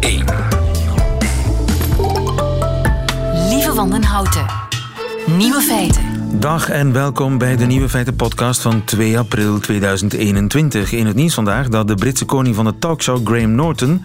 [0.00, 0.24] 1.
[3.48, 4.46] Lieve Wandenhouten.
[5.36, 6.02] Nieuwe feiten.
[6.40, 10.92] Dag en welkom bij de Nieuwe Feiten podcast van 2 april 2021.
[10.92, 14.04] In het nieuws vandaag dat de Britse koning van de talkshow Graham Norton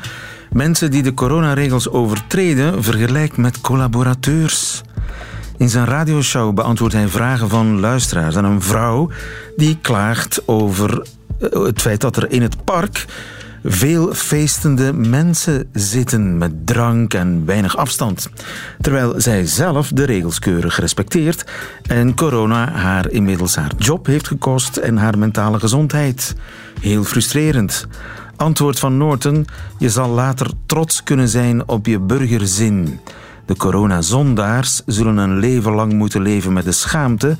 [0.52, 4.82] mensen die de coronaregels overtreden vergelijkt met collaborateurs.
[5.58, 9.10] In zijn radioshow beantwoordt hij vragen van luisteraars aan een vrouw
[9.56, 11.06] die klaagt over
[11.40, 13.06] eh, het feit dat er in het park
[13.64, 18.30] veel feestende mensen zitten met drank en weinig afstand.
[18.82, 21.52] Terwijl zij zelf de regels keurig respecteert
[21.88, 26.36] en corona haar inmiddels haar job heeft gekost en haar mentale gezondheid.
[26.82, 27.88] Heel frustrerend.
[28.36, 29.46] Antwoord van Norton:
[29.80, 33.00] je zal later trots kunnen zijn op je burgerzin.
[33.46, 37.38] De coronazondaars zullen een leven lang moeten leven met de schaamte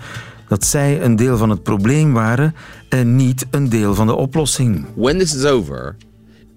[0.48, 2.56] dat zij een deel van het probleem waren
[2.90, 4.86] en niet een deel van de oplossing.
[4.96, 5.96] When this is over,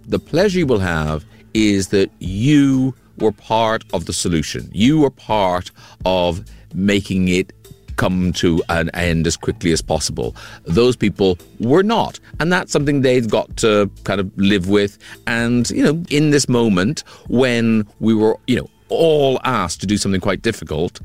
[0.06, 1.24] the pleasure you will have
[1.55, 4.71] is that you were part of the solution.
[4.73, 5.71] You were part
[6.04, 7.52] of making it
[7.96, 10.37] come to an end as quickly as possible.
[10.65, 12.21] Those people were not.
[12.40, 14.98] And that's something they've got to kind of live with.
[15.26, 19.96] And, you know, in this moment when we were, you know, all asked to do
[19.96, 21.01] something quite difficult,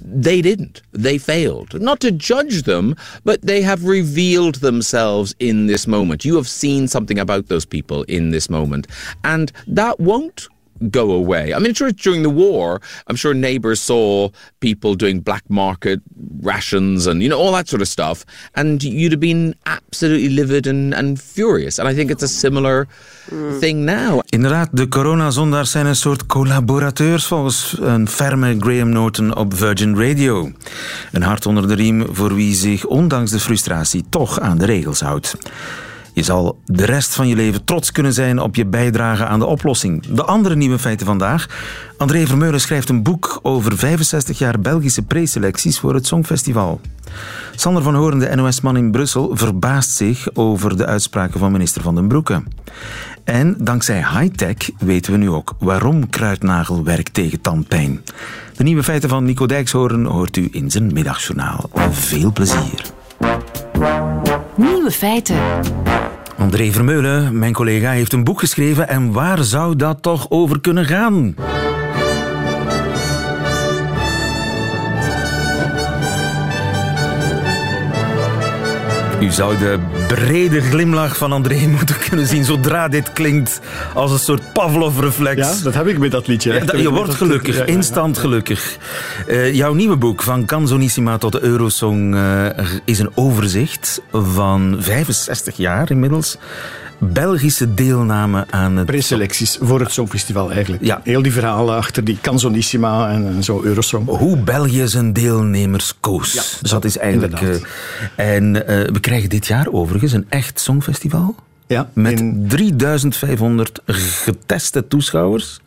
[0.00, 0.82] they didn't.
[0.92, 1.80] They failed.
[1.80, 6.24] Not to judge them, but they have revealed themselves in this moment.
[6.24, 8.86] You have seen something about those people in this moment.
[9.24, 10.48] And that won't
[10.90, 11.54] go away.
[11.54, 16.00] I mean, sure, during the war, I'm sure neighbors saw people doing black market
[16.42, 18.24] rations and, you know, all that sort of stuff.
[18.54, 21.78] And you'd have been absolutely livid and, and furious.
[21.78, 22.86] And I think it's a similar
[23.60, 24.20] thing now.
[24.28, 30.52] Inderdaad, de coronazondaars zijn een soort collaborateurs volgens een ferme Graham Norton op Virgin Radio.
[31.12, 35.00] Een hart onder de riem voor wie zich ondanks de frustratie toch aan de regels
[35.00, 35.36] houdt.
[36.16, 39.46] Je zal de rest van je leven trots kunnen zijn op je bijdrage aan de
[39.46, 40.06] oplossing.
[40.06, 41.46] De andere nieuwe feiten vandaag.
[41.96, 46.80] André Vermeulen schrijft een boek over 65 jaar Belgische preselecties voor het Songfestival.
[47.54, 51.94] Sander van Hoorn, de NOS-man in Brussel, verbaast zich over de uitspraken van minister Van
[51.94, 52.42] den Broeke.
[53.24, 58.02] En dankzij high-tech weten we nu ook waarom kruidnagel werkt tegen tandpijn.
[58.56, 61.70] De nieuwe feiten van Nico Dijkshoorn hoort u in zijn middagjournaal.
[61.90, 62.94] Veel plezier.
[64.56, 65.36] Nieuwe feiten.
[66.38, 70.84] André Vermeulen, mijn collega, heeft een boek geschreven en waar zou dat toch over kunnen
[70.84, 71.34] gaan?
[79.20, 79.78] U zou de
[80.08, 83.60] brede glimlach van André moeten kunnen zien zodra dit klinkt
[83.94, 85.36] als een soort Pavlov-reflex.
[85.40, 86.52] Ja, dat heb ik met dat liedje.
[86.52, 88.76] Ja, dat- je wordt gelukkig, ja, instant gelukkig.
[89.26, 92.46] Eh, jouw nieuwe boek, Van Canzonissima tot de Eurosong, eh,
[92.84, 96.38] is een overzicht van 65 jaar inmiddels.
[96.98, 98.86] Belgische deelname aan het...
[98.86, 100.84] Preselecties voor het Songfestival eigenlijk.
[100.84, 101.00] Ja.
[101.04, 104.06] Heel die verhalen achter die Canzonissima en, en zo Eurosong.
[104.08, 106.32] Hoe België zijn deelnemers koos.
[106.32, 107.40] Ja, dat zo, is eigenlijk...
[107.40, 107.56] eh,
[108.36, 111.34] en eh, we krijgen dit jaar overigens een echt songfestival.
[111.66, 115.60] Ja, Met in- 3500 geteste toeschouwers.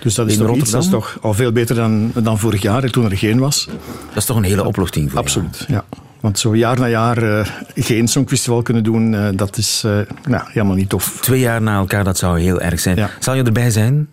[0.00, 2.62] dus dat is in toch iets, dat is toch al veel beter dan, dan vorig
[2.62, 3.68] jaar, toen er geen was.
[4.08, 5.24] Dat is toch een hele opluchting voor jou?
[5.26, 5.84] Absoluut, ja.
[6.20, 10.42] Want zo jaar na jaar eh, geen Songfestival kunnen doen, eh, dat is eh, nou,
[10.46, 11.18] helemaal niet tof.
[11.20, 12.96] Twee jaar na elkaar, dat zou heel erg zijn.
[12.96, 13.10] Ja.
[13.18, 14.08] Zal je erbij zijn?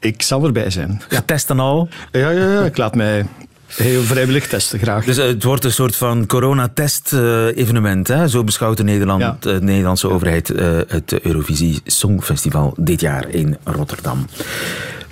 [0.00, 1.02] Ik zal erbij zijn.
[1.08, 1.88] Getest en al?
[2.12, 3.26] Ja, ja, ja, ik laat mij
[3.66, 5.04] heel vrijwillig testen, graag.
[5.04, 8.08] Dus het wordt een soort van coronatest-evenement.
[8.08, 8.28] hè?
[8.28, 9.36] Zo beschouwt de, Nederland, Ja.
[9.40, 10.48] de Nederlandse overheid
[10.88, 14.26] het Eurovisie Songfestival dit jaar in Rotterdam.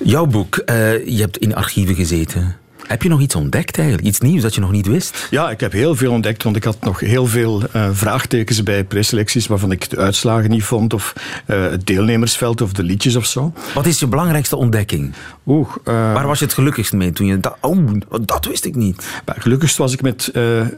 [0.03, 0.63] Jouw boek,
[1.07, 2.57] je hebt in archieven gezeten.
[2.87, 4.09] Heb je nog iets ontdekt eigenlijk?
[4.09, 5.27] Iets nieuws dat je nog niet wist?
[5.31, 8.85] Ja, ik heb heel veel ontdekt, want ik had nog heel veel eh, vraagtekens bij
[8.85, 11.13] preselecties waarvan ik de uitslagen niet vond, of
[11.47, 13.53] eh, het deelnemersveld of de liedjes of zo.
[13.75, 15.13] Wat is je belangrijkste ontdekking?
[15.47, 17.79] Oeh, eh, Waar was je het gelukkigst mee toen je dacht, oh,
[18.21, 19.07] dat wist ik niet.
[19.25, 20.31] maar gelukkigst was ik met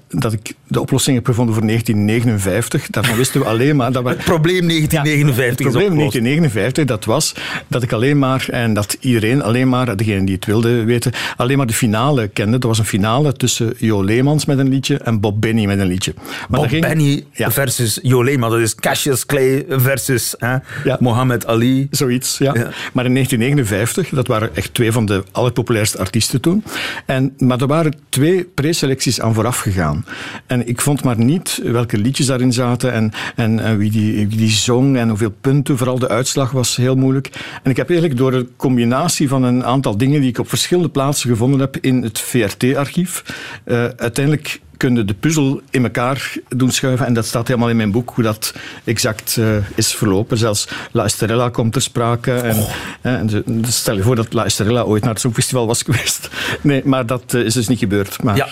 [0.08, 2.90] dat ik de oplossing heb gevonden voor 1959.
[2.90, 4.08] Daarvan wisten we alleen maar dat we.
[4.08, 6.24] Het probleem 1959 Het probleem is opgelost.
[6.24, 7.34] 1959, dat was
[7.66, 11.56] dat ik alleen maar, en dat iedereen alleen maar, degene die het wilde weten, alleen
[11.56, 11.97] maar de finale
[12.32, 12.58] kende.
[12.58, 15.86] Er was een finale tussen Jo Leemans met een liedje en Bob Benny met een
[15.86, 16.14] liedje.
[16.48, 17.50] Maar Bob ging- Benny Ja.
[17.50, 18.50] versus Jo Leeman.
[18.50, 20.96] Dat is Cassius Clay versus hè, Ja.
[21.00, 21.86] Mohammed Ali.
[21.90, 22.54] Zoiets, ja.
[22.54, 22.68] Ja.
[22.92, 26.64] Maar in 1959, dat waren echt twee van de allerpopulairste artiesten toen.
[27.06, 30.04] En, maar er waren twee preselecties aan vooraf gegaan.
[30.46, 34.36] En ik vond maar niet welke liedjes daarin zaten en, en, en wie, die, wie
[34.38, 35.76] die zong en hoeveel punten.
[35.76, 37.30] Vooral de uitslag was heel moeilijk.
[37.62, 40.88] En ik heb eigenlijk door een combinatie van een aantal dingen die ik op verschillende
[40.88, 43.24] plaatsen gevonden heb in het VRT-archief,
[43.64, 47.06] eh, uiteindelijk kun je de puzzel in elkaar doen schuiven.
[47.06, 48.54] En dat staat helemaal in mijn boek, hoe dat
[48.84, 50.38] exact uh, is verlopen.
[50.38, 52.32] Zelfs La Estrella komt ter sprake.
[52.32, 52.70] En, oh.
[53.02, 56.28] en dus stel je voor dat La Estrella ooit naar het Songfestival was geweest.
[56.60, 58.22] Nee, maar dat uh, is dus niet gebeurd.
[58.22, 58.36] Maar...
[58.36, 58.48] Ja.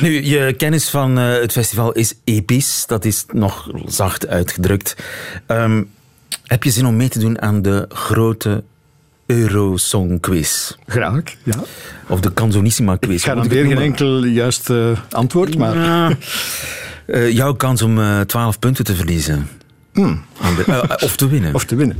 [0.00, 2.86] Nu, je kennis van uh, het festival is episch.
[2.86, 4.96] Dat is nog zacht uitgedrukt.
[5.46, 5.90] Um,
[6.46, 8.62] heb je zin om mee te doen aan de grote
[9.30, 10.72] Eurosong quiz?
[10.86, 11.54] Graag, ja.
[12.08, 13.16] Of de Canzonissima quiz.
[13.16, 15.76] Ik ga dan weer geen enkel juist uh, antwoord, maar...
[15.76, 16.16] Ja.
[17.06, 19.48] Uh, jouw kans om uh, eh, 12 punten te verliezen.
[19.92, 20.22] Hmm.
[21.00, 21.54] of te winnen.
[21.54, 21.96] Of te winnen.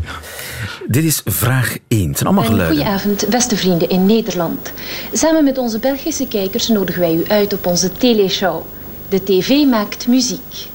[0.87, 2.09] Dit is vraag 1.
[2.09, 2.77] Het zijn allemaal geluiden.
[2.77, 4.73] Goedenavond, beste vrienden in Nederland.
[5.13, 8.63] Samen met onze Belgische kijkers nodigen wij u uit op onze teleshow.
[9.09, 10.69] De tv maakt muziek.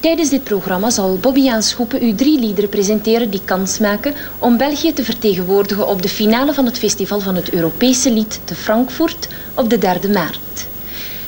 [0.00, 4.92] Tijdens dit programma zal Bobby Aanschoepen u drie liederen presenteren die kans maken om België
[4.92, 9.70] te vertegenwoordigen op de finale van het festival van het Europese lied te Frankfurt op
[9.70, 10.66] de 3 maart.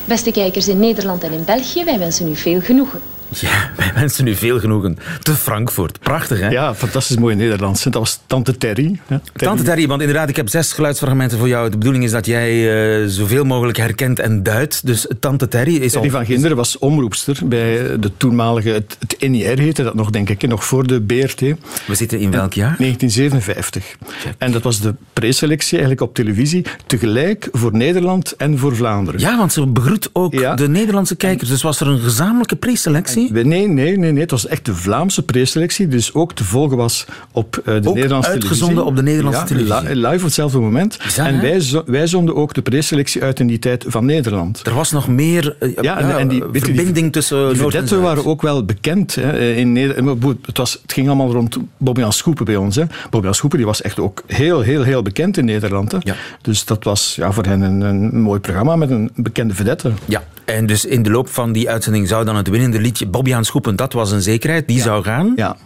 [0.05, 3.01] Beste kijkers in Nederland en in België, wij wensen u veel genoegen.
[3.29, 4.99] Ja, wij wensen nu veel genoegen.
[5.23, 6.01] Te Frankfurt.
[6.01, 6.49] Prachtig, hè?
[6.49, 7.83] Ja, fantastisch mooi Nederlands.
[7.83, 9.01] Dat was Tante Terry.
[9.07, 9.23] Terry.
[9.33, 11.71] Tante Terry, want inderdaad, ik heb zes geluidsfragmenten voor jou.
[11.71, 12.53] De bedoeling is dat jij
[13.01, 14.87] uh, zoveel mogelijk herkent en duidt.
[14.87, 18.69] Dus Tante Terry is Terry van Ginderen was omroepster bij de toenmalige...
[18.69, 21.41] Het, het NIR heette dat nog, denk ik, nog voor de BRT.
[21.41, 22.77] We zitten in welk jaar?
[22.79, 23.97] 1957.
[24.39, 29.21] En dat was de preselectie eigenlijk op televisie, tegelijk voor Nederland en voor Vlaanderen.
[29.21, 31.49] Ja, want ze begroet ook de Nederlandse kijkers.
[31.49, 33.18] Dus was er een gezamenlijke preselectie?
[33.19, 34.21] Nee, nee, nee, nee.
[34.21, 37.95] Het was echt de Vlaamse preselectie, dus ook te volgen was op uh, de ook
[37.95, 39.97] Nederlandse uitgezonden op de Nederlandse televisie?
[39.97, 40.99] live op hetzelfde moment.
[41.17, 44.67] en wij, wij zonden ook de preselectie uit in die tijd van Nederland.
[44.67, 48.27] Er was nog meer uh, ja, en, en die, verbinding die, tussen Die vedetten waren
[48.27, 50.23] ook wel bekend hè, in Nederland.
[50.47, 52.77] Het, was, het ging allemaal rond Bobby Schoepen bij ons.
[52.77, 52.85] Hè.
[53.11, 55.93] Bobby Schoepen die was echt ook heel, heel, heel bekend in Nederland.
[55.93, 55.99] Hè.
[56.01, 56.15] Ja.
[56.43, 59.93] Dus dat was ja, voor hen een, een mooi programma met een bekende vedette.
[60.05, 63.35] Ja, en dus in de loop van die uitzending zou dan het winnende liedje Bobby
[63.35, 65.33] aan Schoepen, dat was een zekerheid, die zou gaan.
[65.37, 65.57] Ja.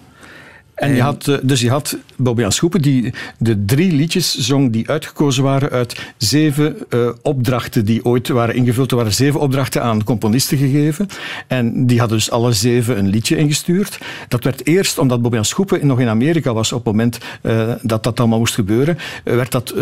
[0.75, 4.89] En je had, eh, dus je had Bobby Schoepen die de drie liedjes zong die
[4.89, 8.91] uitgekozen waren uit zeven uh, opdrachten die ooit waren ingevuld.
[8.91, 11.09] Er waren zeven opdrachten aan componisten gegeven.
[11.47, 13.99] En die hadden dus alle zeven een liedje ingestuurd.
[14.29, 18.03] Dat werd eerst, omdat Bobby Schoepen nog in Amerika was op het moment uh, dat
[18.03, 19.75] dat allemaal moest gebeuren, werd dat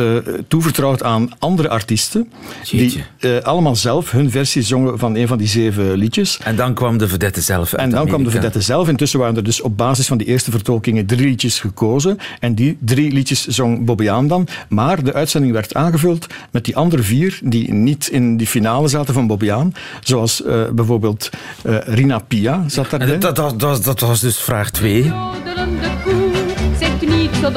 [0.49, 2.31] toevertrouwd aan andere artiesten.
[2.65, 3.01] Jeetje.
[3.19, 6.39] Die allemaal zelf hun versie zongen van een van die zeven liedjes.
[6.45, 8.89] En dan kwam de vedette zelf uit En dan kwam de vedette zelf.
[8.89, 12.19] Intussen waren er dus op basis van die eerste vertolking drie liedjes gekozen.
[12.41, 14.47] En die drie liedjes zong Bobbejaan dan.
[14.69, 19.15] Maar de uitzending werd aangevuld met die andere vier die niet in die finale zaten
[19.15, 19.73] van Bobbejaan.
[20.01, 21.31] Zoals uh, bijvoorbeeld
[21.67, 23.19] uh, Rina Pia zat daarbij.
[23.19, 25.05] Dat, dat, dat, dat, was dus vraag twee.
[25.05, 26.31] Jodelende koe,
[26.79, 27.51] zegt niet zo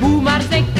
[0.00, 0.73] boe, maar zegt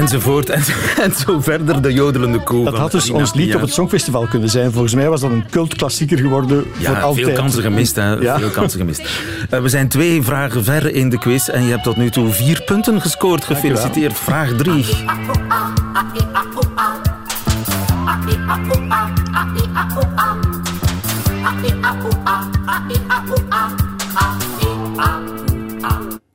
[0.00, 0.62] Enzovoort en,
[1.04, 2.64] en zo verder, de jodelende koe.
[2.64, 4.72] Dat had dus ons lied op het Songfestival kunnen zijn.
[4.72, 7.26] Volgens mij was dat een cultklassieker geworden ja, voor altijd.
[7.26, 8.12] Veel kansen gemist, hè.
[8.12, 8.38] Ja.
[8.38, 9.00] Veel kansen gemist.
[9.50, 12.32] Uh, we zijn twee vragen ver in de quiz en je hebt tot nu toe
[12.32, 13.44] vier punten gescoord.
[13.44, 14.18] Gefeliciteerd.
[14.18, 14.86] Vraag drie.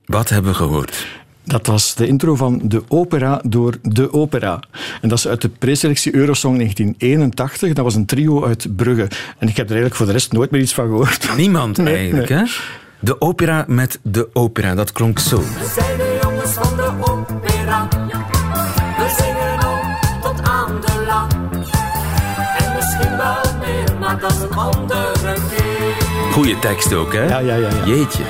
[0.05, 1.14] Wat hebben we gehoord?
[1.45, 4.59] Dat was de intro van De Opera door De Opera.
[5.01, 7.73] En dat is uit de preselectie Eurosong 1981.
[7.73, 9.07] Dat was een trio uit Brugge.
[9.37, 11.29] En ik heb er eigenlijk voor de rest nooit meer iets van gehoord.
[11.37, 12.43] Niemand eigenlijk, hè?
[12.99, 15.37] De opera met de opera, dat klonk zo.
[15.37, 17.87] We zijn de jongens van de opera.
[18.97, 21.27] We zingen om tot aan de la.
[22.57, 26.31] En misschien wel meer, maar dat is een andere keer.
[26.31, 27.27] Goeie tekst ook, hè?
[27.27, 27.69] Ja, ja, ja.
[27.69, 27.85] ja.
[27.85, 28.23] Jeetje.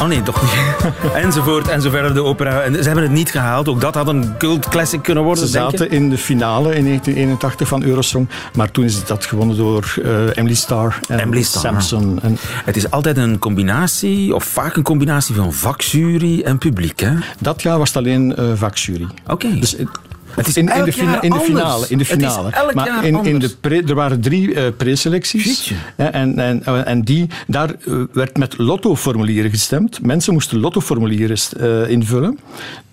[0.00, 0.92] Oh nee, toch niet.
[1.24, 2.60] enzovoort, enzoverder de opera.
[2.60, 3.68] En ze hebben het niet gehaald.
[3.68, 5.46] Ook dat had een cult classic kunnen worden.
[5.46, 8.28] Ze zaten in de finale in 1981 van Eurosong.
[8.54, 11.62] Maar toen is dat gewonnen door uh, Emily Starr en Emily Starr.
[11.62, 12.18] Samson.
[12.22, 12.36] En...
[12.64, 17.00] Het is altijd een combinatie, of vaak een combinatie van vakjury en publiek.
[17.00, 17.12] Hè?
[17.38, 19.06] Dat jaar was het alleen uh, vakjury.
[19.26, 19.58] Oké.
[19.58, 19.76] Dus
[20.34, 21.86] het is in, in, de, fina, in de finale.
[21.88, 22.50] In de finale.
[22.74, 25.72] maar in, in de pre, er waren drie uh, preselecties.
[25.96, 30.02] En, en, en die, daar uh, werd met lottoformulieren gestemd.
[30.02, 32.38] Mensen moesten lottoformulieren uh, invullen.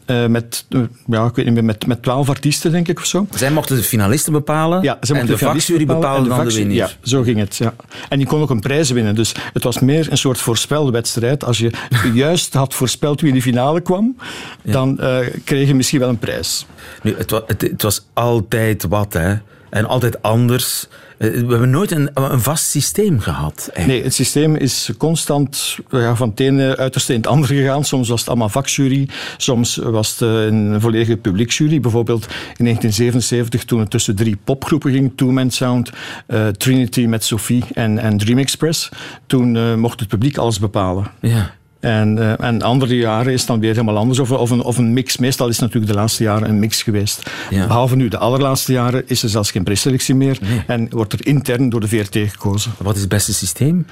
[0.08, 3.06] Eh, met, eh, ja, ik weet niet meer, met, met 12 artiesten, denk ik, of
[3.06, 3.28] zo.
[3.36, 6.48] Zij mochten de finalisten bepalen Ja, en mochten de finalisten vakjury bepalen bepaalde en dan
[6.48, 6.90] de winnaar.
[7.02, 7.56] Ja, zo ging het.
[7.58, 7.74] Ja.
[8.10, 9.16] En die kon ook een prijs winnen.
[9.16, 11.44] Dus het was meer een soort voorspelwedstrijd.
[11.44, 11.72] Als je
[12.14, 14.18] juist had voorspeld wie in de finale kwam,
[14.64, 16.66] dan eh, kreeg je misschien wel een prijs.
[17.04, 19.36] Nu, het, wa- het, het was altijd wat, hè.
[19.70, 20.88] En altijd anders.
[21.18, 23.58] Eh, We hebben nooit een, een vast systeem gehad.
[23.58, 23.88] eigenlijk.
[23.88, 27.84] Nee, het systeem is constant ja, van het ene uiterste in het andere gegaan.
[27.86, 29.08] Soms was het allemaal vakjury,
[29.38, 31.80] soms was het eh, een volledige publiekjury.
[31.80, 32.24] Bijvoorbeeld
[32.58, 35.92] in 1977, toen het tussen drie popgroepen ging, Two Man Sound,
[36.28, 38.90] eh, Trinity met Sophie en, en Dream Express,
[39.28, 41.06] toen eh, mocht het publiek alles bepalen.
[41.22, 41.56] Ja.
[41.80, 44.20] En, eh, en andere jaren is het dan weer helemaal anders.
[44.20, 45.18] Of, of, een, of een mix.
[45.18, 47.30] Meestal is het natuurlijk de laatste jaren een mix geweest.
[47.50, 47.68] Ja.
[47.68, 50.40] Behalve nu de allerlaatste jaren is er zelfs geen preselectie meer.
[50.68, 52.72] En wordt er intern door de VRT gekozen.
[52.78, 53.86] Wat is het beste systeem?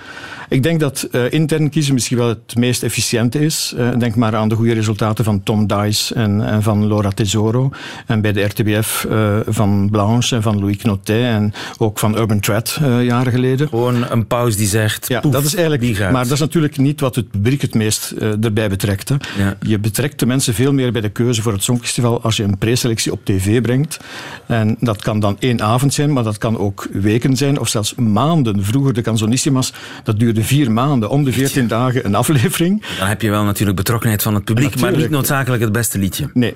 [0.50, 3.74] Ik denk dat eh, intern kiezen misschien wel het meest efficiënte is.
[3.78, 7.72] Eh, denk maar aan de goede resultaten van Tom Dice en, en van Laura Tesoro.
[8.06, 11.24] En bij de RTBF eh, van Blanche en van Louis Knotet.
[11.24, 13.68] En ook van Urban Thread jaren geleden.
[13.68, 15.08] Gewoon een pauze die zegt.
[15.08, 15.96] Ja, poef, dat is die eigenlijk.
[15.98, 16.12] gaat.
[16.12, 18.12] Maar dat is natuurlijk niet wat het publiek het meest
[18.42, 19.10] erbij betrekt.
[19.10, 19.16] Hè.
[19.38, 19.58] Ja.
[19.62, 22.58] Je betrekt de mensen veel meer bij de keuze voor het Songfestival als je een
[22.58, 24.00] preselectie op tv brengt.
[24.48, 27.96] En dat kan dan één avond zijn, maar dat kan ook weken zijn of zelfs
[27.96, 28.64] maanden.
[28.64, 29.74] Vroeger de Canzonissimas,
[30.04, 31.10] dat duurde vier maanden.
[31.10, 32.84] Om de veertien dagen een aflevering.
[33.00, 36.30] Dan heb je wel natuurlijk betrokkenheid van het publiek, maar niet noodzakelijk het beste liedje.
[36.34, 36.54] Nee,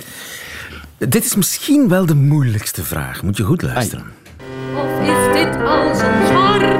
[0.97, 3.23] Dit is misschien wel de moeilijkste vraag.
[3.23, 4.05] Moet je goed luisteren.
[4.75, 6.78] Of is dit als een zwarte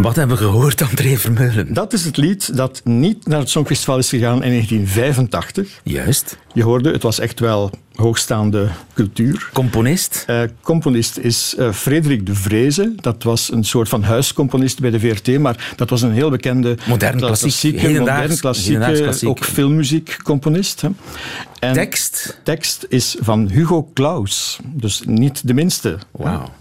[0.00, 1.74] Wat hebben we gehoord, André Vermeulen?
[1.74, 5.80] dat is het lied dat niet naar het Songfestival is gegaan in 1985.
[5.82, 6.38] Juist.
[6.52, 9.50] Je hoorde, het was echt wel hoogstaande cultuur.
[9.52, 10.24] Componist.
[10.26, 12.92] Eh, componist is eh, Frederik de Vreese.
[12.96, 16.76] Dat was een soort van huiscomponist bij de VRT, maar dat was een heel bekende
[16.88, 19.28] Modern klassiek, hedendaags- modern klassieke, klassiek.
[19.28, 20.82] ook filmmuziekcomponist.
[21.72, 22.40] Tekst.
[22.44, 25.98] tekst is van Hugo Claus, dus niet de minste.
[26.10, 26.58] Wauw.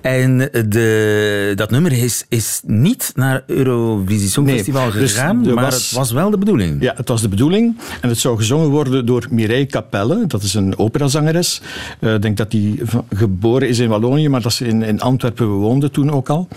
[0.00, 0.38] En
[0.68, 5.98] de, dat nummer is, is niet naar Eurovisie Songfestival Nee, dus gegaan, maar was- het
[5.98, 6.82] was wel de bedoeling.
[6.82, 7.76] Ja, het was de bedoeling.
[8.00, 10.26] En het zou gezongen worden door Mireille Capelle.
[10.26, 11.60] Dat is een operazangeres.
[12.00, 12.80] Eh, Ik denk dat die
[13.14, 16.48] geboren is in Wallonië, maar dat ze in, in Antwerpen woonde toen ook al.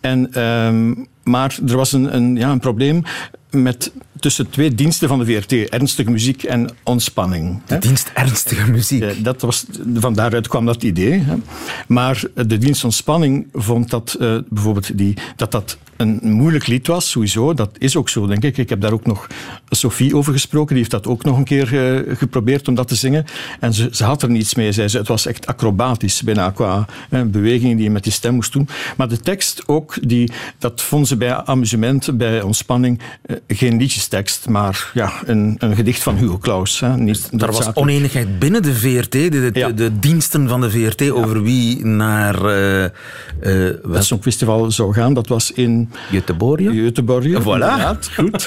[0.00, 3.02] En, ehm, maar er was een, een, ja, een probleem
[3.50, 3.92] met,
[4.22, 5.52] tussen twee diensten van de VRT.
[5.52, 7.60] Ernstige muziek en ontspanning.
[7.66, 7.78] hè.
[7.78, 9.24] Dienst ernstige muziek.
[9.24, 11.18] Dat was, van daaruit kwam dat idee.
[11.18, 11.34] Hè.
[11.86, 17.10] Maar de dienst ontspanning vond dat eh, bijvoorbeeld die, dat dat een moeilijk lied was,
[17.10, 17.54] sowieso.
[17.54, 18.58] Dat is ook zo, denk ik.
[18.58, 19.26] Ik heb daar ook nog
[19.68, 20.68] Sophie over gesproken.
[20.68, 23.24] Die heeft dat ook nog een keer eh, geprobeerd om dat te zingen.
[23.60, 24.98] En ze, ze had er niets mee, zei ze.
[24.98, 28.68] Het was echt acrobatisch, bijna qua eh, bewegingen die je met die stem moest doen.
[28.96, 33.76] Maar de tekst ook, die, dat vonden ze bij amusement, bij ontspanning, eh, geen
[34.12, 36.80] liedjestekst, maar ja, een, een gedicht van Hugo Claus.
[36.80, 36.96] Hè.
[36.96, 39.68] Niet Er was oneenigheid binnen de VRT, de, de, Ja.
[39.70, 42.90] de diensten van de VRT, over wie naar uh, uh,
[43.92, 45.14] het Songfestival zou gaan.
[45.14, 46.60] Dat was in Göteborg.
[46.60, 47.98] Göteborg, Voilà.
[48.14, 48.46] Goed.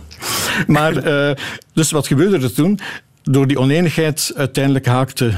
[0.76, 1.34] maar, uh,
[1.72, 2.78] dus wat gebeurde er toen?
[3.22, 5.30] Door die oneenigheid uiteindelijk haakte uh,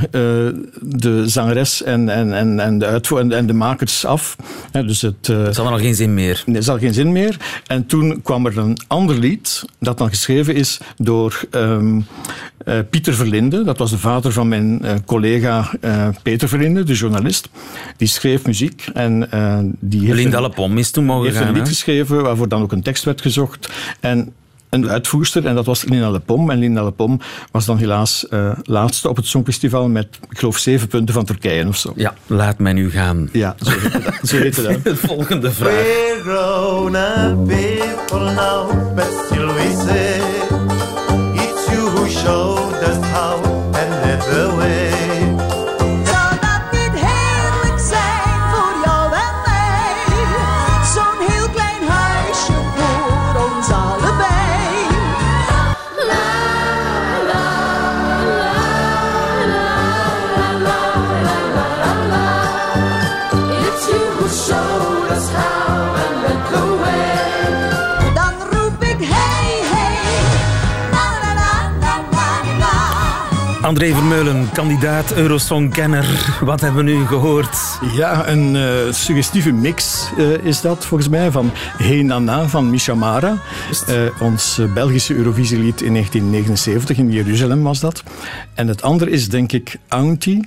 [0.81, 4.37] de zangeres en, en, en, en, de uitvoer, en, de makers af.
[4.71, 6.43] He, dus het, uh, het had al geen zin meer.
[6.47, 7.37] Nee, het had geen zin meer.
[7.67, 12.07] En toen kwam er een ander lied dat dan geschreven is door um,
[12.67, 13.65] uh, Pieter Verlinde.
[13.65, 15.71] Dat was de vader van mijn collega
[16.23, 17.49] Peter Verlinde, de journalist.
[17.97, 18.87] Die schreef muziek.
[18.95, 19.29] En,
[19.81, 21.49] die heeft Linda Lepom is toen mogen heeft gaan.
[21.49, 23.69] een lied geschreven waarvoor dan ook een tekst werd gezocht.
[24.01, 24.33] En
[24.75, 26.51] een uitvoerster, en dat was Lina Lepom.
[26.51, 30.89] En Lina Lepom was dan helaas uh, laatste op het Songfestival met, ik geloof, zeven
[30.89, 31.93] punten van Turkije of zo.
[31.97, 33.29] Ja, laat mij nu gaan.
[33.33, 34.15] Ja, zo heette dat.
[34.29, 34.85] Zo heette dat.
[34.85, 35.73] De volgende vraag.
[35.73, 40.21] We're grown-up people now, but still we say
[41.45, 43.43] It's you who showed us how
[43.75, 44.94] and led the way
[73.65, 76.37] André Vermeulen, kandidaat Eurosong-kenner.
[76.41, 77.79] Wat hebben we nu gehoord?
[77.97, 82.95] Ja, een eh, suggestieve mix eh, is dat volgens mij van Hey Nana van Misha
[82.95, 83.39] Mara.
[83.87, 88.03] Eh, ons Belgische Eurovisielied in 1979, in Jeruzalem was dat.
[88.55, 90.47] En het andere is denk ik Auntie.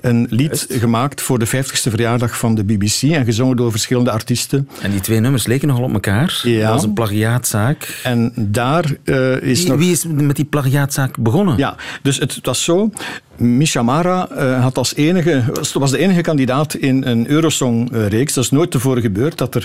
[0.00, 4.68] Een lied gemaakt voor de 50ste verjaardag van de BBC en gezongen door verschillende artiesten.
[4.82, 6.40] En die twee nummers leken nogal op elkaar.
[6.42, 6.60] Ja.
[6.60, 8.00] Dat was een plagiaatzaak.
[8.02, 9.78] En daar eh, is Wie, nog...
[9.78, 11.56] wie is met die plagiaatzaak begonnen?
[11.56, 12.90] Ja, dus het, was zo.
[13.36, 18.34] Misha Mara eh, had als enige, was, de enige kandidaat in een Eurosong-reeks.
[18.34, 19.62] Dat is nooit tevoren gebeurd, dat er,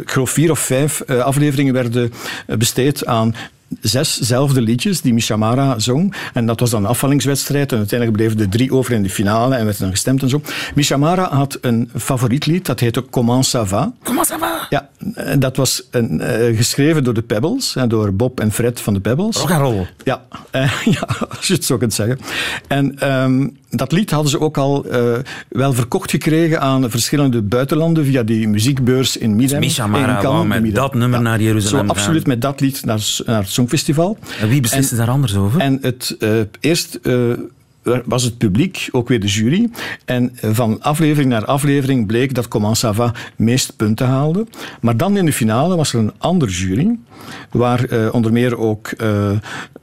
[0.00, 2.12] ik geloof, vier of vijf afleveringen werden
[2.46, 3.34] besteed aan
[3.80, 6.14] zeszelfde liedjes die Misha Mara zong.
[6.32, 7.72] En dat was dan een afvallingswedstrijd.
[7.72, 10.40] En uiteindelijk bleven er drie over in de finale en werd dan gestemd en zo.
[10.74, 13.92] Misha Mara had een favoriet lied, dat heette Comment ça va.
[14.02, 14.66] Comment ça va?
[14.68, 18.80] Ja, en dat was een, eh, geschreven door de Pebbles, hè, door Bob en Fred
[18.80, 19.36] van de Pebbles.
[19.36, 19.86] Rock and roll.
[20.04, 22.18] Ja, eh, ja, als je het zo kunt zeggen.
[22.68, 25.12] En ehm, dat lied hadden ze ook al eh,
[25.48, 29.36] wel verkocht gekregen aan verschillende buitenlanden via die muziekbeurs in.
[29.36, 30.80] Misha in Cannes, wou in met Midem.
[30.80, 34.18] dat nummer naar Jeruzalem Zo, absoluut met dat lied naar, naar het Songfestival.
[34.40, 35.60] En wie besliste daar anders over?
[35.60, 37.14] En het, eh, eerst eh,
[38.04, 39.70] was het publiek, ook weer de jury.
[40.04, 44.46] En van aflevering naar aflevering bleek dat Comment ça va meest punten haalde.
[44.80, 46.98] Maar dan in de finale was er een andere jury,
[47.50, 49.30] waar eh, onder meer ook eh,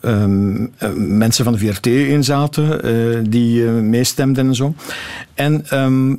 [0.02, 4.74] ehm, eh, mensen van de VRT in zaten, die meestemden en zo.
[5.34, 5.66] En...
[5.70, 6.16] ehm,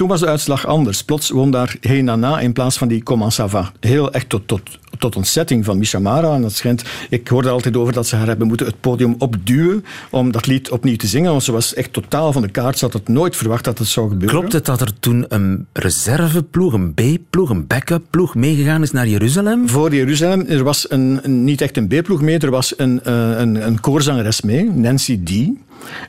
[0.00, 1.02] toen was de uitslag anders.
[1.04, 3.72] Plots won daar Hey Nana in plaats van die Comment ça va.
[3.80, 4.60] Heel echt tot, tot,
[4.98, 6.34] tot ontzetting van Misha Mara.
[6.34, 9.14] En dat schijnt, ik hoorde er altijd over dat ze haar hebben moeten het podium
[9.18, 11.30] opduwen om dat lied opnieuw te zingen.
[11.30, 12.78] Want ze was echt totaal van de kaart.
[12.78, 14.36] Ze had het nooit verwacht dat het zou gebeuren.
[14.38, 19.68] Klopt het dat er toen een reserveploeg, een B-ploeg, een backup-ploeg meegegaan is naar Jeruzalem?
[19.68, 23.30] Voor Jeruzalem, er was een, een- niet echt een B-ploeg mee, er was een, eh,
[23.38, 25.30] een, een koorzangeres mee, Nancy D.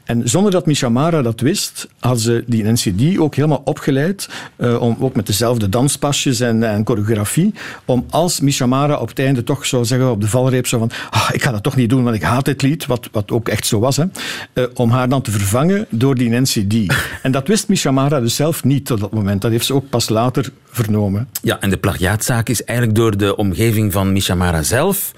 [0.03, 4.29] En zonder dat Misha Mara dat wist, hadden ze die Nancy D ook helemaal opgeleid,
[4.55, 7.53] eh, om, ook met dezelfde danspasjes en, en choreografie,
[7.85, 10.91] om als Misha Mara op het einde toch zou zeggen op de valreep zo van
[11.09, 13.47] ah, ik ga dat toch niet doen, want ik haat dit lied, wat, wat ook
[13.47, 14.05] echt zo was, hè,
[14.53, 16.73] eh, om haar dan te vervangen door die Nancy D.
[17.21, 19.41] En dat wist Misha Mara dus zelf niet tot dat moment.
[19.41, 21.27] Dat heeft ze ook pas later vernomen.
[21.41, 25.11] Ja, en de plagiaatzaak is eigenlijk door de omgeving van Misha Mara zelf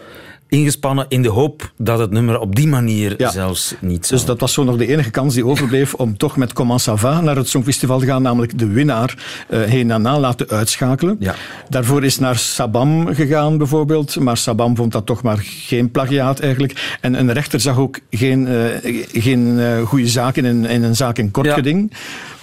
[0.53, 3.31] ingespannen in de hoop dat het nummer op die manier Ja.
[3.31, 4.19] zelfs niet zou...
[4.19, 6.93] Dus dat was zo nog de enige kans die overbleef om toch met Comment ça
[6.93, 9.15] va naar het Songfestival te gaan, namelijk de winnaar
[9.49, 11.15] eh Hey Nana laten uitschakelen.
[11.19, 11.35] Ja.
[11.69, 16.97] Daarvoor is naar Sabam gegaan bijvoorbeeld, maar Sabam vond dat toch maar geen plagiaat eigenlijk.
[17.01, 20.95] En een rechter zag ook geen, eh, geen eh, goede zaak in een, in een
[20.95, 21.53] zaak in kort Ja.
[21.53, 21.91] geding.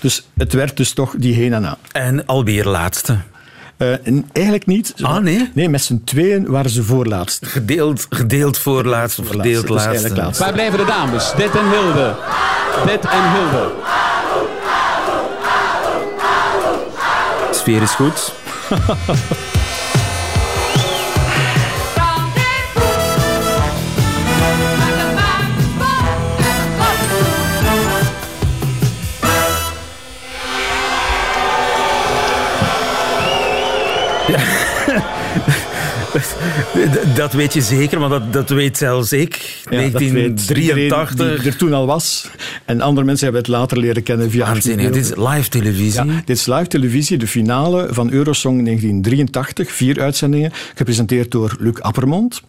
[0.00, 1.78] Dus het werd dus toch die Hey Nana.
[1.92, 3.18] En alweer laatste.
[3.80, 4.94] Eh, en eigenlijk niet.
[5.02, 5.50] Ah, nee?
[5.54, 7.46] Nee, met z'n tweeën waren ze voorlaatst.
[7.46, 10.22] Gedeeld, gedeeld voor laatste of verdeeld Dus eigenlijk laatste.
[10.22, 10.44] laatste.
[10.44, 11.32] Waar blijven de dames?
[11.36, 12.14] Dit en Hilde.
[12.86, 13.72] Dit en Hilde.
[17.50, 18.32] De sfeer is goed.
[37.14, 39.62] Dat weet je zeker, maar dat, dat weet zelfs ik.
[39.70, 41.42] Ja, dat weet iedereen 1983.
[41.42, 42.30] Die er toen al was.
[42.64, 46.04] En andere mensen hebben het later leren kennen via Waanzinnig, dit is live televisie.
[46.04, 49.72] Ja, dit is live televisie, de finale van Eurosong 1983.
[49.72, 52.42] Vier uitzendingen, gepresenteerd door Luc Appermond.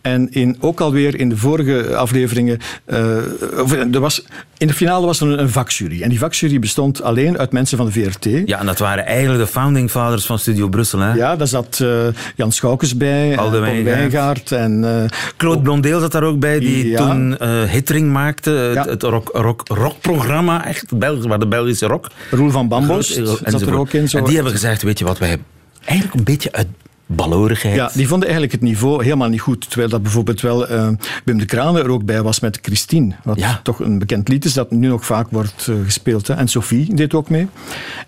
[0.00, 2.58] En in, ook alweer in de vorige afleveringen...
[2.84, 3.16] eh,
[3.58, 4.24] of, er was,
[4.58, 6.02] in de finale was er een, een vakjury.
[6.02, 8.26] En die vakjury bestond alleen uit mensen van de VRT.
[8.48, 10.98] Ja, en dat waren eigenlijk de founding fathers van Studio Brussel.
[10.98, 11.12] Hè?
[11.12, 14.52] Ja, daar zat eh, Jan Schoukens bij, Wijngaard.
[14.52, 14.84] En...
[15.02, 16.96] eh, Claude Blondeel zat daar ook bij, die Ja.
[16.96, 18.50] toen eh Hittering maakte.
[18.50, 18.84] Het, Ja.
[18.84, 22.06] het rock, rock, rockprogramma, echt, Belgisch, waar de Belgische rock.
[22.30, 24.08] Roel van Bambost Groot- zat er ook in.
[24.08, 24.18] Zo.
[24.18, 25.38] En die hebben gezegd, weet je wat, wij
[25.84, 26.66] eigenlijk een beetje uit
[27.14, 27.74] balorigheid.
[27.74, 29.68] Ja, die vonden eigenlijk het niveau helemaal niet goed.
[29.68, 30.88] Terwijl dat bijvoorbeeld wel eh
[31.24, 33.14] Wim de Kranen er ook bij was met Christine.
[33.24, 33.60] Wat Ja.
[33.62, 36.26] toch een bekend lied is dat nu nog vaak wordt eh, gespeeld.
[36.26, 36.34] Hè.
[36.34, 37.46] En Sophie deed ook mee.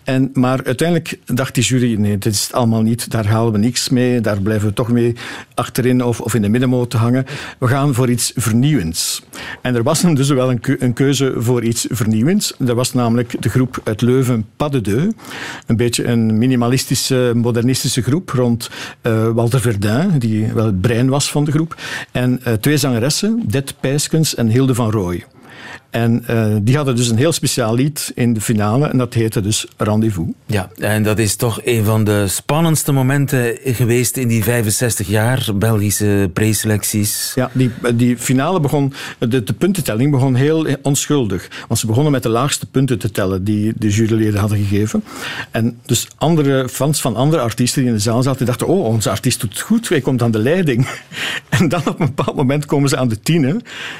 [0.05, 3.11] En, maar uiteindelijk dacht die jury, nee, dit is het allemaal niet.
[3.11, 4.21] Daar halen we niks mee.
[4.21, 5.17] Daar blijven we toch mee
[5.55, 7.25] achterin of, of in de middenmoot te hangen.
[7.59, 9.23] We gaan voor iets vernieuwends.
[9.63, 12.55] En er was dan dus wel een, een keuze voor iets vernieuwends.
[12.67, 15.13] Er was namelijk de groep uit Leuven Pas de Deux.
[15.67, 18.71] Een beetje een minimalistische, modernistische groep rond
[19.35, 21.77] Walter Verdun, die wel het brein was van de groep.
[22.13, 25.25] En eh, twee zangeressen, Det Pijskens en Hilde van Rooij.
[25.93, 29.41] En eh, die hadden dus een heel speciaal lied in de finale en dat heette
[29.41, 30.29] dus Rendezvous.
[30.47, 35.49] Ja, en dat is toch een van de spannendste momenten geweest in die 65 jaar
[35.55, 37.33] Belgische preselecties.
[37.35, 41.49] Ja, die, die finale begon, de, de puntentelling begon heel onschuldig.
[41.69, 45.05] Want ze begonnen met de laagste punten te tellen die de juryleden hadden gegeven.
[45.51, 49.11] En dus andere fans van andere artiesten die in de zaal zaten, dachten, oh, onze
[49.11, 50.87] artiest doet het goed, hij komt aan de leiding.
[51.49, 53.55] En dan op een bepaald moment komen ze aan de tien, hè,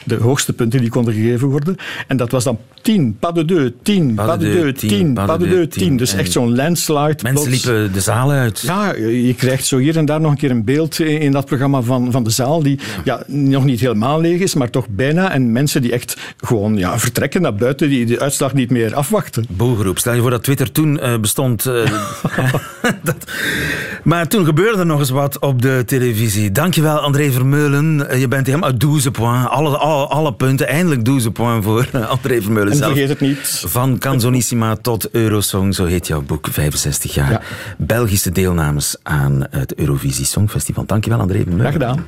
[0.05, 1.77] de hoogste punten die konden gegeven worden.
[2.07, 5.49] En dat was dan tien, pas de deux, tien, pas de deux, tien, pas de
[5.49, 5.97] deux, tien.
[5.97, 7.17] Dus En echt zo'n landslide.
[7.23, 7.49] Mensen plots.
[7.65, 8.61] liepen de zaal uit.
[8.61, 11.81] Ja, je krijgt zo hier en daar nog een keer een beeld in dat programma
[11.83, 13.23] van, van de zaal die ja.
[13.27, 15.33] nog niet helemaal leeg is, maar toch bijna.
[15.33, 19.45] En mensen die echt gewoon ja, vertrekken naar buiten, die de uitslag niet meer afwachten.
[19.49, 19.99] Boelgroep.
[19.99, 21.67] Stel je voor dat Twitter toen eh, bestond.
[21.67, 21.91] eh,
[23.03, 23.17] dat...
[24.05, 26.53] Maar toen gebeurde er nog eens wat op de televisie.
[26.53, 28.09] Dankjewel, André Vermeulen.
[28.09, 29.49] Eh, Je bent helemaal 12 points.
[29.49, 30.69] Alle, alle, alle punten.
[30.69, 32.91] Eindelijk 12 points voor eh, André Vermeulen En zelf.
[32.91, 33.63] vergeet het niet.
[33.67, 37.31] Van Canzonissima tot Eurosong, zo heet jouw boek, 65 jaar.
[37.31, 37.41] Ja.
[37.79, 40.85] Belgische deelnames aan het Eurovisie Songfestival.
[40.87, 41.73] Dankjewel, André Vermeulen.
[41.73, 42.05] Graag gedaan.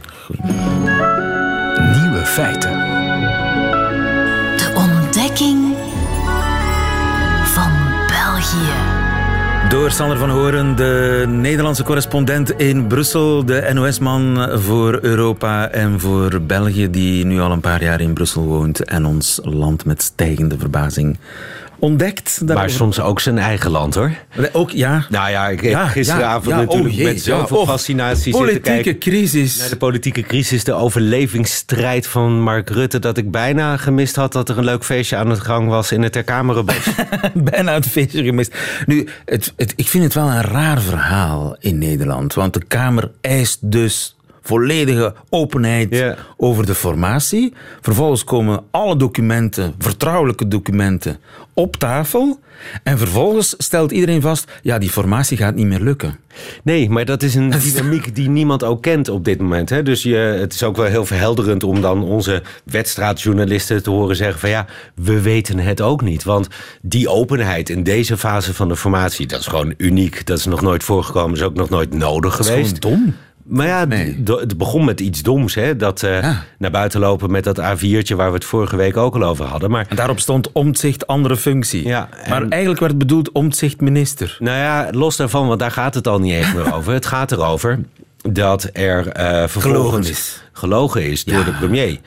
[2.02, 2.93] Nieuwe feiten.
[9.74, 16.42] Door Sander van Horen, de Nederlandse correspondent in Brussel, de NOS-man voor Europa en voor
[16.42, 20.58] België, die nu al een paar jaar in Brussel woont en ons land met stijgende
[20.58, 21.18] verbazing
[21.84, 22.40] ontdekt.
[22.46, 24.12] Maar soms ook zijn eigen land, hoor.
[24.52, 25.06] Ook, ja.
[25.10, 28.22] Nou ja, ik heb Ja, gisteravond ja, ja, natuurlijk oh jee, met zoveel oh, fascinatie
[28.22, 28.98] zitten Politieke kijken...
[28.98, 29.58] crisis.
[29.58, 32.98] naar de politieke crisis, de overlevingsstrijd van Mark Rutte...
[32.98, 36.02] dat ik bijna gemist had dat er een leuk feestje aan de gang was in
[36.02, 36.88] het Ter Kamerenbos.
[37.34, 38.54] Bijna het feestje gemist.
[38.86, 42.34] Nu, het, het, ik vind het wel een raar verhaal in Nederland.
[42.34, 47.52] Want de Kamer eist dus volledige openheid over de formatie.
[47.80, 51.18] Vervolgens komen alle documenten, vertrouwelijke documenten,
[51.54, 52.40] op tafel.
[52.82, 56.16] En vervolgens stelt iedereen vast, ja, die formatie gaat niet meer lukken.
[56.62, 59.70] Nee, maar dat is een dynamiek die niemand ook kent op dit moment.
[59.70, 59.82] Hè?
[59.82, 64.40] Dus je, het is ook wel heel verhelderend om dan onze wedstraatjournalisten te horen zeggen
[64.40, 66.24] van ja, we weten het ook niet.
[66.24, 66.48] Want
[66.82, 70.26] die openheid in deze fase van de formatie, dat is gewoon uniek.
[70.26, 72.76] Dat is nog nooit voorgekomen, is ook nog nooit nodig Dat is geweest.
[72.80, 73.14] gewoon dom.
[73.44, 74.22] Maar ja, Nee.
[74.24, 75.54] het begon met iets doms.
[75.54, 75.76] Hè?
[75.76, 76.42] Dat eh, Ja.
[76.58, 79.70] naar buiten lopen met dat A4'tje waar we het vorige week ook al over hadden.
[79.70, 81.86] Maar En daarop stond omzicht andere functie.
[81.86, 84.36] Ja, Maar en- eigenlijk werd bedoeld omzicht minister.
[84.40, 86.92] Nou ja, los daarvan, want daar gaat het al niet eens meer over.
[86.92, 87.78] Het gaat erover
[88.30, 90.42] dat er eh vervolgens Gelogen is.
[90.52, 91.44] gelogen is door Ja.
[91.44, 91.98] de premier.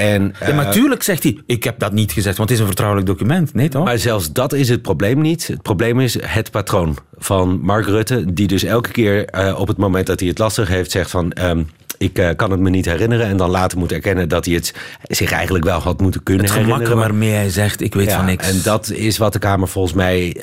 [0.00, 2.64] En, Ja, maar eh, tuurlijk zegt hij, ik heb dat niet gezegd, want het is
[2.64, 3.54] een vertrouwelijk document.
[3.54, 3.84] Nee, toch?
[3.84, 5.46] maar zelfs dat is het probleem niet.
[5.46, 9.76] Het probleem is het patroon van Mark Rutte, die dus elke keer eh, op het
[9.76, 11.32] moment dat hij het lastig heeft, zegt van.
[11.32, 11.62] ehm,
[11.98, 13.26] ik eh, kan het me niet herinneren.
[13.26, 16.54] En dan later moet erkennen dat hij het zich eigenlijk wel had moeten kunnen het
[16.54, 16.88] herinneren.
[16.88, 18.48] maar- waarmee hij zegt, ik weet Ja, van niks.
[18.50, 20.36] En dat is wat de Kamer volgens mij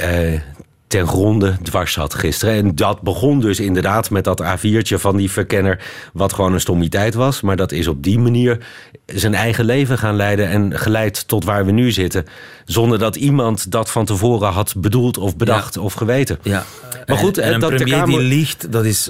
[0.88, 2.56] ten gronde dwars had gisteren.
[2.56, 5.80] En dat begon dus inderdaad met dat A4'tje van die verkenner...
[6.14, 7.42] wat gewoon een stommiteit was.
[7.42, 8.66] Maar dat is op die manier
[9.06, 10.50] zijn eigen leven gaan leiden...
[10.50, 12.26] en geleid tot waar we nu zitten.
[12.66, 16.40] Zonder dat iemand dat van tevoren had bedoeld of bedacht of geweten.
[16.42, 16.66] Ja.
[17.06, 19.10] Maar goed, en, en eh, een dat de premier Kamer- die liegt, dat is...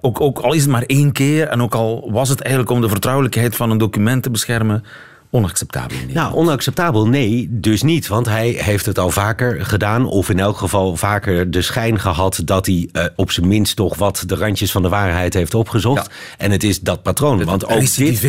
[0.00, 2.80] Ook, ook al is het maar één keer, en ook al was het eigenlijk om
[2.80, 4.84] de vertrouwelijkheid van een document te beschermen,
[5.36, 5.96] onacceptabel.
[6.12, 7.06] Nou, onacceptabel?
[7.06, 8.06] Nee, dus niet.
[8.06, 10.06] Want hij heeft het al vaker gedaan.
[10.06, 13.96] Of in elk geval vaker de schijn gehad dat hij eh, op zijn minst toch
[13.96, 16.10] wat de randjes van de waarheid heeft opgezocht.
[16.38, 17.38] En het is dat patroon.
[17.38, 18.26] Het want ook dit,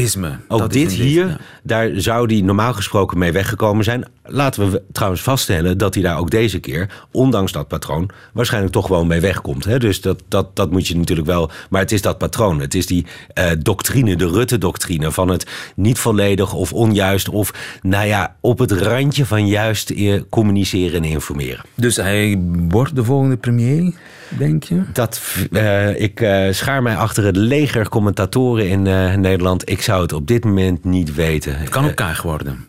[0.47, 1.37] ook dit hier, ja.
[1.63, 4.05] daar zou hij normaal gesproken mee weggekomen zijn.
[4.23, 8.85] Laten we trouwens vaststellen dat hij daar ook deze keer, ondanks dat patroon, waarschijnlijk toch
[8.85, 9.65] gewoon mee wegkomt.
[9.65, 9.79] Hè?
[9.79, 11.51] Dus dat, dat, dat moet je natuurlijk wel.
[11.69, 12.59] Maar het is dat patroon.
[12.59, 16.95] Het is die eh, doctrine, de Rutte-doctrine van het niet volledig of onjuist
[17.31, 21.65] of, nou ja, op het randje van juist eh, communiceren en informeren.
[21.75, 23.93] Dus hij wordt de volgende premier,
[24.37, 24.81] denk je?
[24.93, 28.81] Dat, eh, ik eh, schaar mij achter het leger commentatoren in
[29.21, 29.69] Nederland.
[29.69, 31.57] Ik zou het op dit moment niet weten.
[31.59, 32.65] Het kan ook Kaag worden.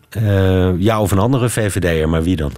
[0.78, 2.52] Ja, of een andere VVD'er, maar wie dan?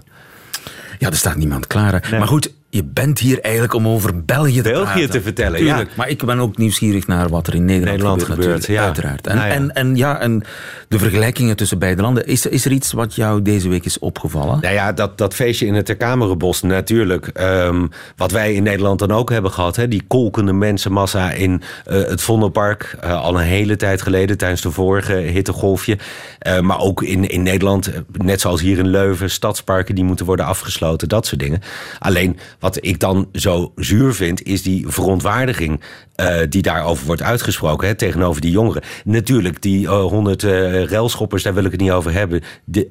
[0.99, 2.09] Ja, er staat niemand klaar.
[2.11, 5.11] Maar goed, je bent hier eigenlijk om over België te België praten.
[5.11, 5.95] te vertellen, Tuurlijk, ja.
[5.97, 8.87] Maar ik ben ook nieuwsgierig naar wat er in Nederland, Nederland gebeurt, gebeurt, natuurlijk, ja.
[8.87, 9.27] uiteraard.
[9.27, 9.55] En, Nou ja.
[9.55, 10.43] En, en, ja, en
[10.89, 12.27] de vergelijkingen tussen beide landen.
[12.27, 14.59] Is, is er iets wat jou deze week is opgevallen?
[14.61, 17.27] Nou ja, dat, dat feestje in het Terkamerenbos natuurlijk.
[17.27, 19.77] Ehm, wat wij in Nederland dan ook hebben gehad.
[19.77, 22.97] Hè, die kolkende mensenmassa in eh, het Vondelpark.
[23.01, 25.99] eh, al een hele tijd geleden tijdens de vorige hittegolfje.
[26.39, 30.47] Eh, maar ook in, in Nederland, net zoals hier in Leuven, stadsparken die moeten worden
[30.47, 31.09] afgesloten.
[31.09, 31.63] Dat soort dingen.
[31.99, 35.81] Alleen wat ik dan zo zuur vind, is die verontwaardiging
[36.15, 38.83] eh, die daarover wordt uitgesproken hè, tegenover die jongeren.
[39.05, 42.43] Natuurlijk, die honderd uh, relschoppers, daar wil ik het niet over hebben.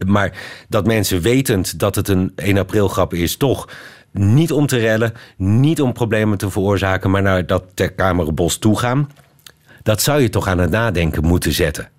[0.07, 0.37] Maar
[0.69, 3.67] dat mensen wetend dat het een 1 april grap is, toch
[4.11, 8.79] niet om te rellen, niet om problemen te veroorzaken, maar naar dat ter Kamerenbos toe
[8.79, 9.09] gaan.
[9.83, 11.89] Dat zou je toch aan het nadenken moeten zetten.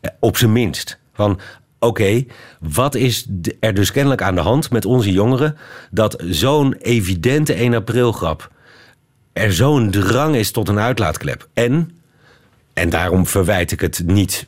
[0.00, 0.98] Eh, Op zijn minst.
[1.12, 1.40] Van
[1.80, 2.24] oké,
[2.60, 3.26] wat is
[3.60, 5.56] er dus kennelijk aan de hand met onze jongeren
[5.90, 8.50] dat zo'n evidente 1 april grap
[9.32, 11.48] er zo'n drang is tot een uitlaatklep.
[11.54, 11.90] En,
[12.72, 14.46] en daarom verwijt ik het niet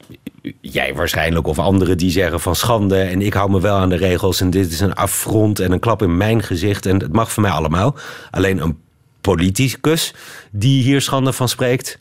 [0.61, 3.97] jij waarschijnlijk of anderen die zeggen van schande en ik hou me wel aan de
[3.97, 7.33] regels en dit is een affront en een klap in mijn gezicht en het mag
[7.33, 7.97] van mij allemaal.
[8.31, 8.79] Alleen een
[9.21, 10.14] politicus
[10.51, 11.99] die hier schande van spreekt,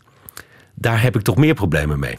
[0.74, 2.17] daar heb ik toch meer problemen mee.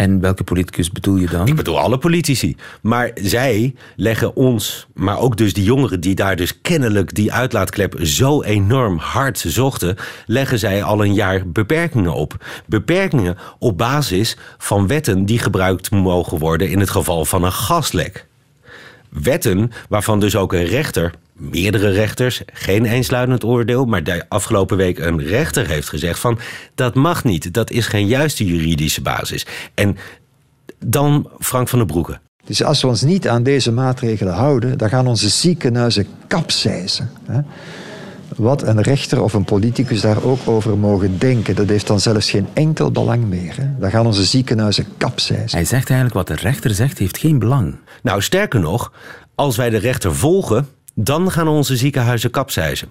[0.00, 1.46] En welke politicus bedoel je dan?
[1.46, 2.56] Ik bedoel alle politici.
[2.82, 7.98] Maar zij leggen ons, maar ook dus die jongeren die daar dus kennelijk die uitlaatklep
[8.02, 12.44] zo enorm hard zochten, leggen zij al een jaar beperkingen op.
[12.66, 18.26] Beperkingen op basis van wetten die gebruikt mogen worden in het geval van een gaslek.
[19.08, 24.98] Wetten waarvan dus ook een rechter, meerdere rechters, geen eensluidend oordeel, maar de afgelopen week
[24.98, 26.38] een rechter heeft gezegd van
[26.74, 29.46] dat mag niet, dat is geen juiste juridische basis.
[29.74, 29.96] En
[30.86, 32.18] dan Frank van den Broeke.
[32.44, 37.10] Dus als we ons niet aan deze maatregelen houden, dan gaan onze ziekenhuizen kapseizen.
[37.26, 37.40] Hè.
[38.36, 42.30] Wat een rechter of een politicus daar ook over mogen denken, dat heeft dan zelfs
[42.30, 43.54] geen enkel belang meer.
[43.56, 43.78] Hè.
[43.78, 45.58] Dan gaan onze ziekenhuizen kapseizen.
[45.58, 47.76] Hij zegt eigenlijk wat de rechter zegt, heeft geen belang.
[48.02, 48.92] Nou, sterker nog,
[49.34, 50.68] als wij de rechter volgen,
[51.04, 52.90] dan gaan onze ziekenhuizen kapseizen.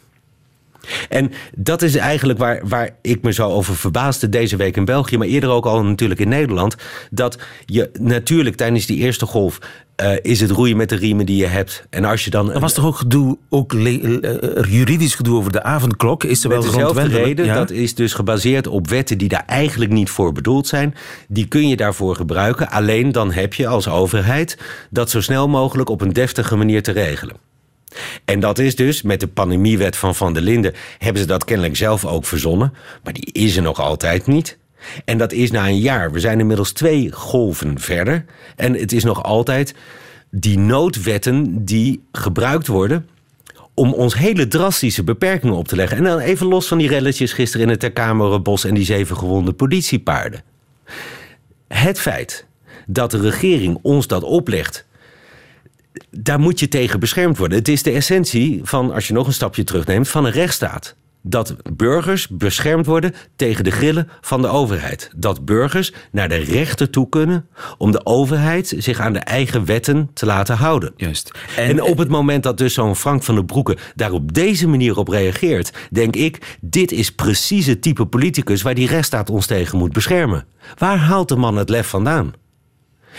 [1.10, 5.17] En dat is eigenlijk waar, waar ik me zo over verbaasde deze week in België,
[5.17, 6.76] maar eerder ook al natuurlijk in Nederland.
[7.12, 9.60] Dat je natuurlijk tijdens die eerste golf
[9.95, 11.86] eh, is het roeien met de riemen die je hebt.
[11.89, 12.52] En als je dan.
[12.54, 16.24] Er was toch ook gedoe, ook eh, juridisch gedoe over de avondklok?
[16.24, 17.54] Is er wel dezelfde reden, Ja?
[17.54, 20.95] dat is dus gebaseerd op wetten die daar eigenlijk niet voor bedoeld zijn.
[21.28, 22.69] Die kun je daarvoor gebruiken.
[22.69, 24.58] Alleen dan heb je als overheid
[24.89, 27.36] dat zo snel mogelijk op een deftige manier te regelen.
[28.25, 31.75] En dat is dus met de pandemiewet van Van der Linden hebben ze dat kennelijk
[31.75, 32.73] zelf ook verzonnen.
[33.04, 34.58] Maar die is er nog altijd niet.
[35.06, 36.12] En dat is na een jaar.
[36.12, 38.25] We zijn inmiddels twee golven verder.
[38.56, 39.73] En het is nog altijd
[40.32, 43.08] die noodwetten die gebruikt worden
[43.73, 45.97] om ons hele drastische beperkingen op te leggen.
[45.97, 49.17] En dan even los van die relletjes gisteren in het Ter Kamerenbos en die zeven
[49.17, 50.43] gewonde politiepaarden.
[51.67, 52.45] Het feit
[52.88, 54.86] dat de regering ons dat oplegt,
[56.10, 57.58] daar moet je tegen beschermd worden.
[57.58, 60.95] Het is de essentie van, als je nog een stapje terugneemt, van een rechtsstaat.
[61.21, 65.12] Dat burgers beschermd worden tegen de grillen van de overheid.
[65.15, 67.47] Dat burgers naar de rechter toe kunnen
[67.78, 70.93] om de overheid zich aan de eigen wetten te laten houden.
[70.95, 71.32] Juist.
[71.56, 74.97] En, op het moment dat dus zo'n Frank van den Broeke daar op deze manier
[74.97, 79.78] op reageert, denk ik, dit is precies het type politicus waar die rechtsstaat ons tegen
[79.78, 80.45] moet beschermen.
[80.78, 82.34] Waar haalt de man het lef vandaan?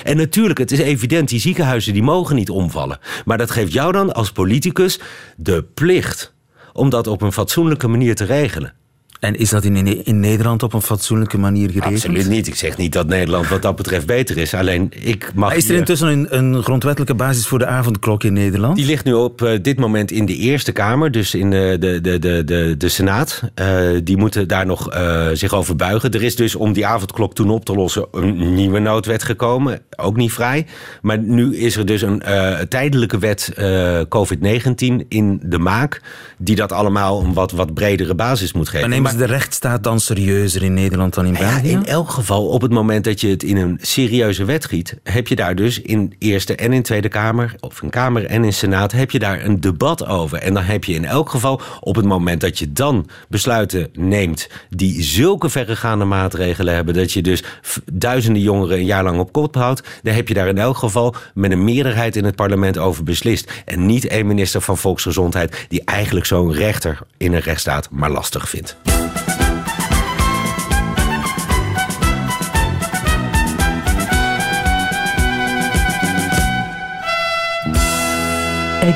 [0.05, 2.99] En natuurlijk, het is evident, die ziekenhuizen die mogen niet omvallen.
[3.25, 5.01] Maar dat geeft jou dan als politicus
[5.37, 6.35] de plicht
[6.73, 8.75] om dat op een fatsoenlijke manier te regelen.
[9.21, 11.95] En is dat in, in Nederland op een fatsoenlijke manier geregeld?
[11.95, 12.47] Absoluut niet.
[12.47, 14.55] Ik zeg niet dat Nederland wat dat betreft beter is.
[14.55, 15.49] Alleen ik mag.
[15.49, 18.77] Maar is er intussen een, een grondwettelijke basis voor de avondklok in Nederland?
[18.77, 22.01] Die ligt nu op eh, dit moment in de Eerste Kamer, dus in eh, de,
[22.01, 23.43] de, de, de, de Senaat.
[23.55, 23.67] Eh,
[24.05, 26.11] die moeten daar nog eh, zich over buigen.
[26.11, 29.81] Er is dus om die avondklok toen op te lossen een nieuwe noodwet gekomen.
[29.97, 30.67] Ook niet vrij.
[31.03, 32.23] Maar nu is er dus een
[32.69, 36.03] tijdelijke wet eh, COVID-19 in de maak.
[36.39, 38.89] Die dat allemaal een wat, wat bredere basis moet geven.
[39.11, 41.71] Ze de rechtsstaat dan serieuzer in Nederland dan in Ja, België?
[41.71, 45.29] in elk geval, op het moment dat je het in een serieuze wet giet, heb
[45.29, 48.93] je daar dus in Eerste en in Tweede Kamer, of in Kamer en in Senaat,
[48.93, 50.39] heb je daar een debat over.
[50.39, 54.49] En dan heb je in elk geval, op het moment dat je dan besluiten neemt
[54.69, 57.45] die zulke verregaande maatregelen hebben, dat je dus
[57.93, 61.15] duizenden jongeren een jaar lang op kop houdt, dan heb je daar in elk geval
[61.35, 63.53] met een meerderheid in het parlement over beslist.
[63.65, 68.49] En niet één minister van Volksgezondheid die eigenlijk zo'n rechter in een rechtsstaat maar lastig
[68.49, 68.77] vindt.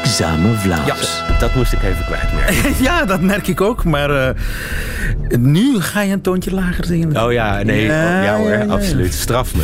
[0.02, 1.22] Examen Vlaams.
[1.38, 2.74] Dat moest ik even kwijtmerken.
[2.84, 3.84] ja, dat merk ik ook.
[3.84, 4.34] Maar eh,
[5.38, 7.24] nu ga je een toontje lager zingen.
[7.24, 7.84] Oh ja, nee.
[7.84, 8.64] Ja, Ja, hoor, ja, ja.
[8.64, 9.14] absoluut.
[9.14, 9.62] Straf me.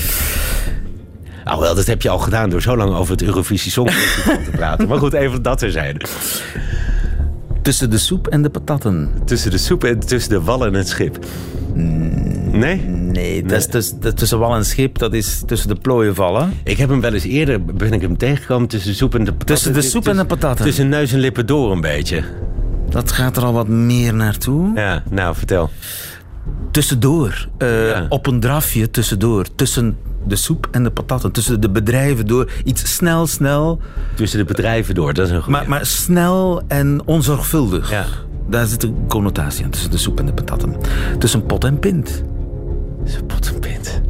[1.44, 4.50] Nou wel, dat heb je al gedaan door zo lang over het Eurovisie Songfestival te
[4.50, 4.88] praten.
[4.88, 6.00] Maar goed, even dat terzijde.
[7.62, 9.10] Tussen de soep en de patatten.
[9.24, 11.18] Tussen de soep en tussen de wal en het schip.
[12.52, 12.76] Nee?
[12.86, 16.52] Nee, dat is tussen, dat tussen wal en schip, dat is tussen de plooien vallen.
[16.64, 19.30] Ik heb hem wel eens eerder, ben ik hem tegengekomen tussen de soep en de
[19.32, 19.54] patatten.
[19.54, 20.64] Tussen de soep en de patatten.
[20.64, 22.22] Tussen neus en lippen door een beetje.
[22.88, 24.72] Dat gaat er al wat meer naartoe.
[24.74, 25.70] Ja, nou vertel.
[26.70, 27.48] Tussendoor.
[27.58, 29.46] eh, Op een drafje tussendoor.
[29.54, 31.32] Tussen de soep en de patatten.
[31.32, 32.50] Tussen de bedrijven door.
[32.64, 33.80] Iets snel, snel.
[34.14, 35.58] Tussen de bedrijven door, dat is een goede.
[35.58, 37.90] Maar, maar snel en onzorgvuldig.
[37.90, 38.04] Ja.
[38.48, 40.76] Daar zit een connotatie aan tussen de soep en de patatten.
[41.18, 42.22] Tussen pot en pint.
[43.04, 44.00] Tussen pot en pint.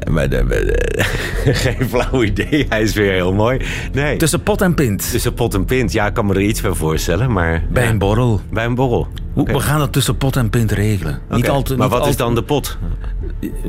[0.00, 1.04] Eh, Maar maar de-
[1.64, 3.60] geen flauw idee, hij is weer heel mooi.
[3.92, 4.16] Nee.
[4.16, 5.10] Tussen pot en pint.
[5.10, 7.62] Tussen pot en pint, ja, ik kan me er iets bij voorstellen, maar...
[7.70, 7.90] Bij ja.
[7.90, 8.40] een borrel.
[8.52, 9.08] Bij een borrel.
[9.34, 11.20] We gaan dat tussen pot en pint regelen.
[11.30, 12.78] Niet altijd, Maar niet wat is dan de pot?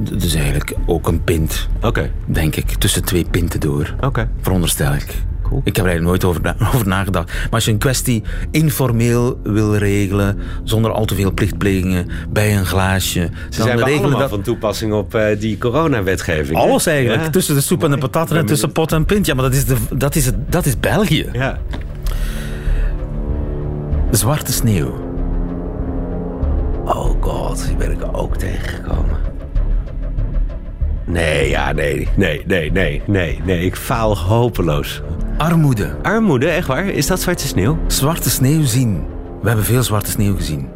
[0.09, 2.69] Het is eigenlijk ook een pint, Oké, denk ik.
[2.69, 3.95] Tussen twee pinten door.
[4.01, 4.29] oké.
[4.41, 5.15] Veronderstel ik.
[5.51, 5.61] Cool.
[5.63, 7.27] Ik heb er eigenlijk nooit over, na- over nagedacht.
[7.33, 12.65] Maar als je een kwestie informeel wil regelen, zonder al te veel plichtplegingen, bij een
[12.65, 16.57] glaasje, Ze zijn we allemaal van toepassing op eh, die coronawetgeving.
[16.57, 16.63] hè?
[16.63, 17.23] Alles eigenlijk.
[17.23, 17.29] Ja.
[17.29, 19.25] Tussen de soep en de patatten en tussen pot en pint.
[19.25, 21.29] Ja, maar dat is, de, dat is, het, dat is België.
[21.33, 21.59] Ja.
[24.11, 25.09] Zwarte sneeuw.
[26.85, 29.17] Oh god, die ben ik ook tegengekomen.
[31.05, 33.65] Nee, ja, nee, nee, nee, nee, nee, nee.
[33.65, 35.01] Ik faal hopeloos.
[35.41, 35.95] Armoede.
[36.01, 36.85] Armoede, echt waar?
[36.85, 37.77] Is dat zwarte sneeuw?
[37.87, 39.03] Zwarte sneeuw zien.
[39.41, 40.67] We hebben veel zwarte sneeuw gezien.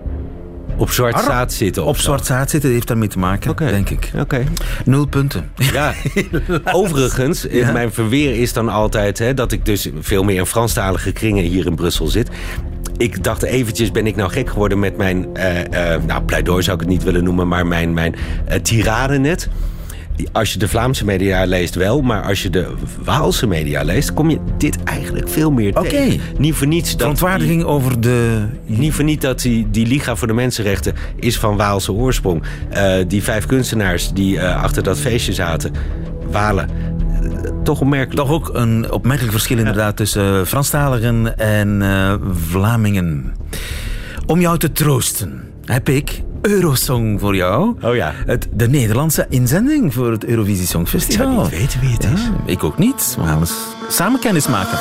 [0.78, 4.12] Op zwart Ar- zaad zitten Op zwart zaad zitten heeft daarmee te maken, denk ik.
[4.20, 4.44] Oké.
[4.86, 5.52] Nul punten.
[5.56, 5.94] Ja,
[6.72, 7.72] overigens, Ja.
[7.72, 11.66] mijn verweer is dan altijd hè, dat ik dus veel meer in Franstalige kringen hier
[11.66, 12.30] in Brussel zit.
[12.98, 16.76] Ik dacht eventjes, ben ik nou gek geworden met mijn, eh, eh, nou pleidooi zou
[16.76, 19.50] ik het niet willen noemen, maar mijn, mijn eh, tirade net.
[20.32, 22.74] Als je de Vlaamse media leest wel, maar als je de
[23.04, 25.90] Waalse media leest, kom je dit eigenlijk veel meer Oké.
[25.90, 26.20] tegen.
[26.38, 28.46] Niet voor niets dat Verontwaardiging over de...
[28.66, 32.44] niet voor niet dat die, die Liga voor de Mensenrechten is van Waalse oorsprong.
[32.70, 35.72] Eh, die vijf kunstenaars die eh, achter dat feestje zaten,
[36.32, 37.30] Walen, eh,
[37.64, 38.28] toch opmerkelijk.
[38.28, 41.84] Toch ook een opmerkelijk verschil inderdaad tussen Franstaligen en
[42.32, 43.34] Vlamingen.
[44.26, 47.76] Om jou te troosten heb ik Eurosong voor jou.
[47.82, 48.14] Oh ja.
[48.26, 51.28] Het, de Nederlandse inzending voor het Eurovisie Songfestival.
[51.28, 52.22] Ik zou niet weten wie het is.
[52.24, 53.16] Ja, ik ook niet.
[53.20, 53.54] We gaan eens
[53.90, 54.80] samen kennis maken.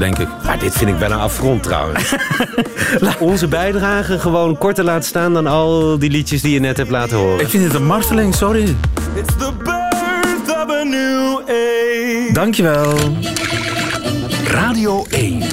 [0.00, 0.28] Denk ik.
[0.44, 2.14] Maar dit vind ik bijna affront trouwens.
[3.18, 7.16] Onze bijdrage gewoon korter laten staan dan al die liedjes die je net hebt laten
[7.16, 7.40] horen.
[7.40, 8.76] Ik vind het een marteling, sorry.
[9.14, 12.30] It's the birth of a new age.
[12.32, 12.94] Dankjewel.
[14.44, 15.49] Radio 1.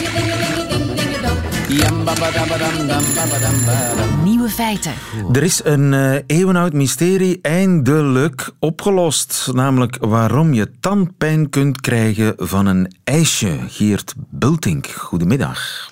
[4.23, 4.93] Nieuwe feiten.
[5.33, 9.49] Er is een eh, eeuwenoud mysterie eindelijk opgelost.
[9.53, 13.57] Namelijk waarom je tandpijn kunt krijgen van een ijsje.
[13.67, 15.91] Geert Bultink, goedemiddag.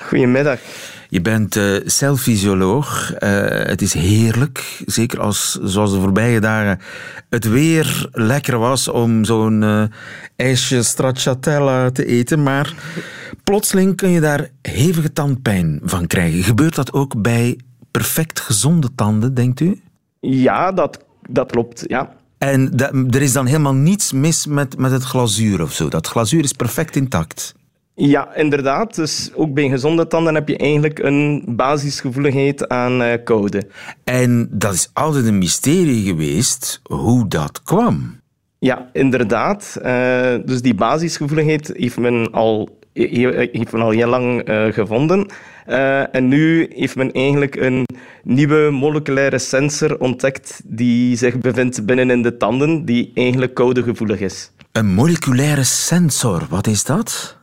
[0.00, 0.58] Goedemiddag.
[1.12, 3.12] Je bent eh celfysioloog.
[3.12, 6.78] Eh, het is heerlijk, zeker als, zoals de voorbije dagen,
[7.30, 9.82] het weer lekker was om zo'n eh,
[10.36, 12.42] ijsje stracciatella te eten.
[12.42, 12.74] Maar
[13.44, 16.42] plotseling kun je daar hevige tandpijn van krijgen.
[16.42, 17.58] Gebeurt dat ook bij
[17.90, 19.80] perfect gezonde tanden, denkt u?
[20.20, 21.84] Ja, dat, dat klopt.
[21.86, 22.12] Ja.
[22.38, 25.88] En dat- er is dan helemaal niets mis met, met het glazuur of zo.
[25.88, 27.54] Dat glazuur is perfect intact.
[28.10, 28.94] Ja, inderdaad.
[28.94, 33.62] Dus ook bij gezonde tanden heb je eigenlijk een basisgevoeligheid aan eh, koude.
[34.04, 38.20] En dat is altijd een mysterie geweest hoe dat kwam.
[38.58, 39.78] Ja, inderdaad.
[39.82, 45.26] Eh, dus die basisgevoeligheid heeft men al, he- heeft men al heel lang eh, gevonden.
[46.12, 47.86] En nu heeft men eigenlijk een
[48.22, 54.50] nieuwe moleculaire sensor ontdekt die zich bevindt binnen in de tanden, die eigenlijk koudegevoelig is.
[54.72, 57.40] Een moleculaire sensor, wat is dat?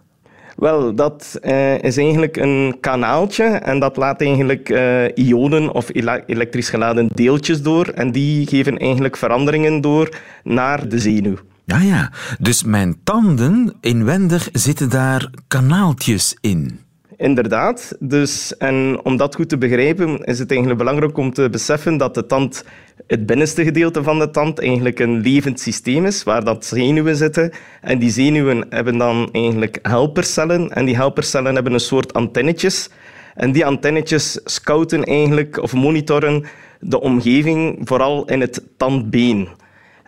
[0.60, 6.24] Wel, dat eh, is eigenlijk een kanaaltje en dat laat eigenlijk eh, ionen of ele-
[6.26, 11.36] elektrisch geladen deeltjes door en die geven eigenlijk veranderingen door naar de zenuw.
[11.66, 12.12] Ja, ja.
[12.40, 16.80] Dus mijn tanden inwendig zitten daar kanaaltjes in.
[17.20, 17.96] Inderdaad.
[18.00, 22.14] Dus, en om dat goed te begrijpen, is het eigenlijk belangrijk om te beseffen dat
[22.14, 22.64] de tand,
[23.08, 27.52] het binnenste gedeelte van de tand, eigenlijk een levend systeem is, waar dat zenuwen zitten.
[27.82, 30.70] En die zenuwen hebben dan eigenlijk helpercellen.
[30.70, 32.90] En die helpercellen hebben een soort antennetjes.
[33.36, 36.44] En die antennetjes scouten eigenlijk, of monitoren,
[36.80, 39.48] de omgeving, vooral in het tandbeen.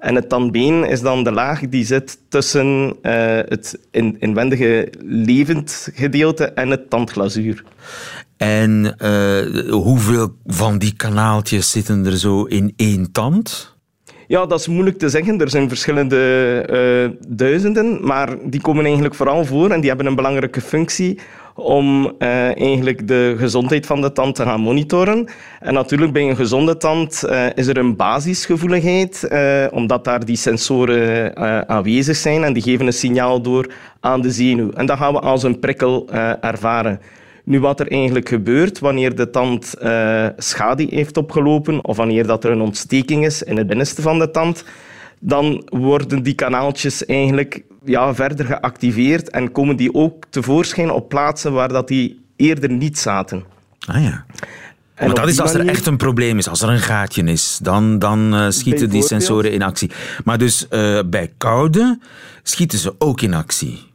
[0.01, 3.13] En het tandbeen is dan de laag die zit tussen eh,
[3.47, 7.63] het in- inwendige levend gedeelte en het tandglazuur.
[8.37, 13.75] En eh, hoeveel van die kanaaltjes zitten er zo in één tand?
[14.27, 15.41] Ja, dat is moeilijk te zeggen.
[15.41, 16.17] Er zijn verschillende
[16.69, 21.19] eh, duizenden, maar die komen eigenlijk vooral voor en die hebben een belangrijke functie
[21.61, 25.27] om eh, eigenlijk de gezondheid van de tand te gaan monitoren.
[25.59, 30.35] En natuurlijk bij een gezonde tand eh, is er een basisgevoeligheid, eh, omdat daar die
[30.35, 31.37] sensoren
[31.67, 34.71] aanwezig zijn en die geven een signaal door aan de zenuw.
[34.71, 36.09] En dat gaan we als een prikkel
[36.41, 36.99] ervaren.
[37.43, 39.73] Nu, wat er eigenlijk gebeurt wanneer de tand
[40.37, 44.31] schade heeft opgelopen of wanneer dat er een ontsteking is in het binnenste van de
[44.31, 44.63] tand,
[45.19, 51.53] dan worden die kanaaltjes eigenlijk ja, verder geactiveerd en komen die ook tevoorschijn op plaatsen
[51.53, 53.43] waar dat die eerder niet zaten.
[53.87, 54.25] Ah ja.
[54.95, 57.59] En Maar dat is als er echt een probleem is, als er een gaatje is,
[57.61, 59.91] dan, dan eh, schieten die sensoren in actie.
[60.23, 61.99] Maar dus eh, bij koude
[62.43, 63.89] schieten ze ook in actie.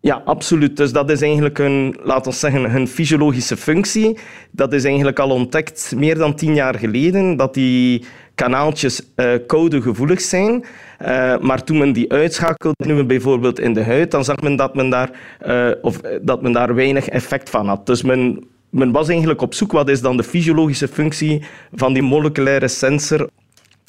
[0.00, 0.76] Ja, absoluut.
[0.76, 4.18] Dus dat is eigenlijk hun, laten we zeggen, hun fysiologische functie.
[4.50, 8.04] Dat is eigenlijk al ontdekt meer dan tien jaar geleden, dat die
[8.42, 10.64] kanaaltjes eh koudegevoelig zijn.
[10.98, 14.74] Eh, maar toen men die uitschakelde, nu bijvoorbeeld in de huid, dan zag men dat
[14.74, 17.86] men daar, eh, of, dat men daar weinig effect van had.
[17.86, 22.02] Dus men, men was eigenlijk op zoek, wat is dan de fysiologische functie van die
[22.02, 23.28] moleculaire sensor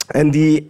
[0.07, 0.65] en die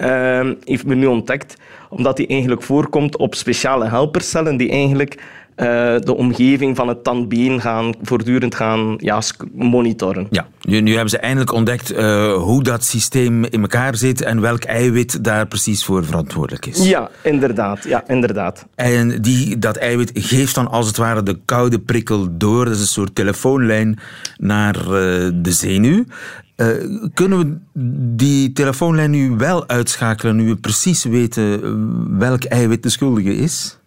[0.64, 1.56] heeft men nu ontdekt
[1.90, 5.18] omdat die eigenlijk voorkomt op speciale helpercellen die eigenlijk
[5.56, 5.66] eh,
[6.00, 9.22] de omgeving van het tandbeen gaan, voortdurend gaan ja,
[9.54, 10.28] monitoren.
[10.30, 14.42] Ja, nu, nu hebben ze eindelijk ontdekt eh, hoe dat systeem in elkaar zit en
[14.42, 16.88] welk eiwit daar precies voor verantwoordelijk is.
[16.88, 17.84] Ja, inderdaad.
[17.84, 18.66] Ja, inderdaad.
[18.76, 22.66] En die, dat eiwit geeft dan als het ware de koude prikkel door.
[22.66, 24.00] Dat is een soort telefoonlijn
[24.38, 24.92] naar eh,
[25.34, 26.04] de zenuw.
[27.14, 27.58] Kunnen we
[28.16, 33.81] die telefoonlijn nu wel uitschakelen, nu we precies weten welk eiwit de schuldige is?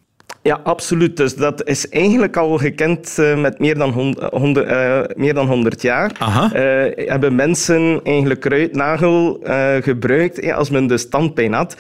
[0.45, 1.17] Ja, absoluut.
[1.17, 5.35] Dus dat is eigenlijk al gekend eh, met meer dan, hond- eh, honderd, eh, meer
[5.35, 6.11] dan 100 jaar.
[6.53, 9.41] Eh, hebben mensen eigenlijk kruidnagel
[9.81, 10.39] gebruikt.
[10.41, 11.77] eh, als men dus tandpijn had,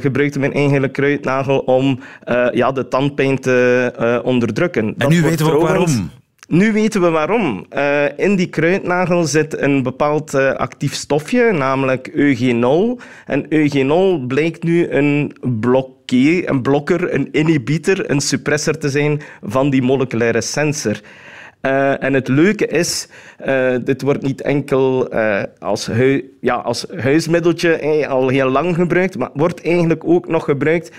[0.00, 1.98] gebruikte men eigenlijk kruidnagel om
[2.52, 4.82] ja, de tandpijn te onderdrukken.
[4.86, 6.10] En Dat nu weten we ook waarom.
[6.52, 7.66] Nu weten we waarom.
[7.68, 13.00] Eh, in die kruidnagel zit een bepaald eh, actief stofje, namelijk eugenol.
[13.26, 19.70] En eugenol blijkt nu een blokkee, een blokker, een inhibitor, een suppressor te zijn van
[19.70, 21.00] die moleculaire sensor.
[21.62, 23.08] Eh, en het leuke is,
[23.38, 25.90] eh, dit wordt niet enkel eh, als,
[26.40, 30.90] ja, als huismiddeltje al heel lang gebruikt, maar wordt eigenlijk ook nog gebruikt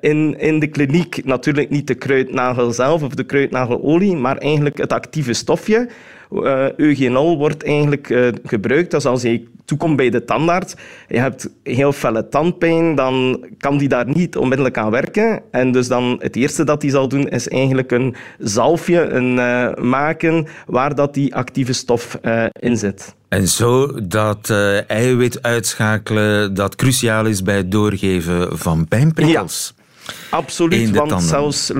[0.00, 1.24] in, in de kliniek.
[1.24, 5.88] Natuurlijk niet de kruidnagel zelf of de kruidnagelolie, maar eigenlijk het actieve stofje.
[6.32, 8.90] Eh, eugenol wordt eigenlijk eh, gebruikt.
[8.90, 10.74] Dus als je toekomt bij de tandarts,
[11.08, 15.42] je hebt heel felle tandpijn, dan kan die daar niet onmiddellijk aan werken.
[15.50, 19.84] En dus dan het eerste dat hij zal doen, is eigenlijk een zalfje een, eh,
[19.84, 22.18] maken waar dat die actieve stof
[22.60, 23.14] in zit.
[23.28, 24.50] En zo dat
[24.86, 29.74] eiwit uitschakelen dat cruciaal is bij het doorgeven van pijnprikkels.
[29.76, 31.72] In Absoluut, want zelfs,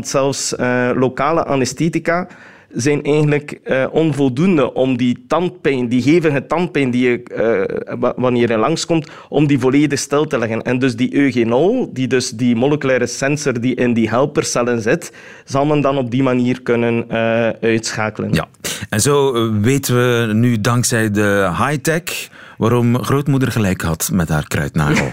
[0.00, 0.54] zelfs
[0.94, 2.28] lokale anesthetica
[2.74, 8.50] zijn eigenlijk eh, onvoldoende om die tandpijn, die hevige tandpijn die je, eh, wa- wanneer
[8.50, 10.62] je langskomt, om die volledig stil te leggen.
[10.62, 15.12] En dus die eugenol, die dus die moleculaire sensor die in die helpercellen zit,
[15.44, 18.32] zal men dan op die manier kunnen eh, uitschakelen.
[18.32, 18.46] Ja.
[18.88, 25.12] En zo weten we nu dankzij de high-tech waarom grootmoeder gelijk had met haar kruidnagel.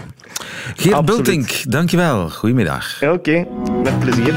[0.76, 1.24] Geert Absoluut.
[1.24, 2.28] Bultink, dankjewel.
[2.30, 3.02] Goedemiddag.
[3.02, 3.46] Oké,
[3.82, 4.34] met plezier.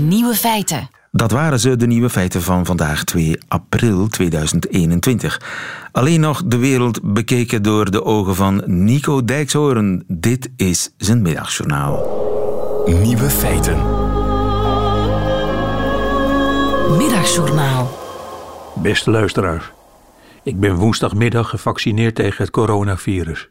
[0.00, 0.88] Nieuwe feiten.
[1.16, 5.40] Dat waren ze, de nieuwe feiten van vandaag, 2 april 2021.
[5.92, 10.04] Alleen nog de wereld bekeken door de ogen van Nico Dijkshoorn.
[10.06, 12.04] Dit is zijn middagjournaal.
[12.86, 13.76] Nieuwe feiten.
[16.96, 17.98] Middagjournaal.
[18.74, 19.72] Beste luisteraars,
[20.42, 23.48] ik ben woensdagmiddag gevaccineerd tegen het coronavirus.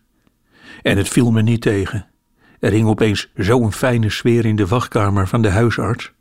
[0.81, 2.07] En het viel me niet tegen.
[2.59, 6.14] Er hing opeens zo'n fijne sfeer in de wachtkamer van de huisarts.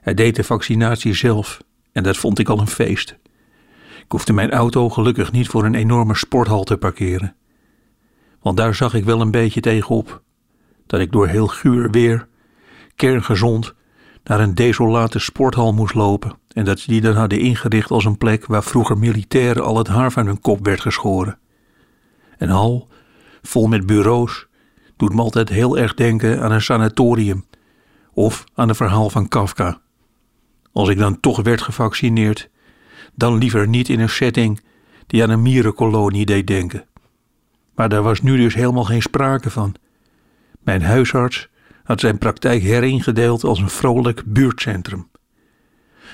[0.00, 1.60] Hij deed de vaccinatie zelf
[1.92, 3.18] en dat vond ik al een feest.
[3.98, 7.36] Ik hoefde mijn auto gelukkig niet voor een enorme sporthal te parkeren.
[8.40, 10.22] Want daar zag ik wel een beetje tegenop.
[10.86, 12.28] Dat ik door heel guur weer,
[12.94, 13.74] kerngezond,
[14.24, 18.18] naar een desolate sporthal moest lopen en dat ze die dan hadden ingericht als een
[18.18, 21.38] plek waar vroeger militairen al het haar van hun kop werd geschoren.
[22.38, 22.88] Een hal
[23.42, 24.46] vol met bureaus
[24.96, 27.46] doet me altijd heel erg denken aan een sanatorium
[28.12, 29.80] of aan een verhaal van Kafka.
[30.78, 32.48] Als ik dan toch werd gevaccineerd,
[33.14, 34.60] dan liever niet in een setting
[35.06, 36.84] die aan een mierenkolonie deed denken.
[37.74, 39.74] Maar daar was nu dus helemaal geen sprake van.
[40.60, 41.48] Mijn huisarts
[41.84, 45.08] had zijn praktijk heringedeeld als een vrolijk buurtcentrum.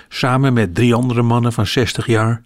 [0.08, 2.42] Samen met drie andere mannen van 60 jaar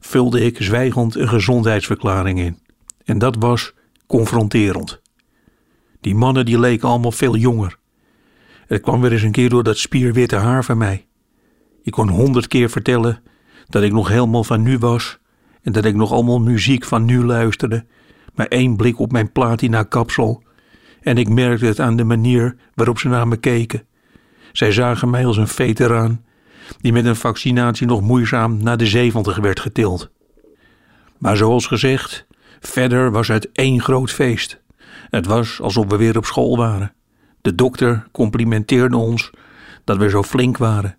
[0.00, 2.58] vulde ik zwijgend een gezondheidsverklaring in.
[3.04, 3.72] En dat was
[4.06, 5.00] confronterend.
[6.00, 7.78] Die mannen die leken allemaal veel jonger.
[8.66, 11.06] Het kwam weer eens een keer door dat spierwitte haar van mij.
[11.84, 13.22] Ik kon honderd keer vertellen
[13.68, 15.18] dat ik nog helemaal van nu was
[15.62, 17.86] en dat ik nog allemaal muziek van nu luisterde,
[18.34, 20.42] maar één blik op mijn platina kapsel
[21.00, 23.86] en ik merkte het aan de manier waarop ze naar me keken.
[24.52, 26.24] Zij zagen mij als een veteraan
[26.80, 30.10] die met een vaccinatie nog moeizaam naar de zeventig werd getild.
[31.18, 32.26] Maar zoals gezegd,
[32.60, 34.60] verder was het één groot feest.
[35.10, 36.92] Het was alsof we weer op school waren.
[37.40, 39.30] De dokter complimenteerde ons
[39.84, 40.96] dat we zo flink waren.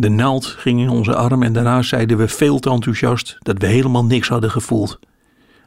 [0.00, 3.66] De naald ging in onze arm en daarna zeiden we veel te enthousiast dat we
[3.66, 4.98] helemaal niks hadden gevoeld.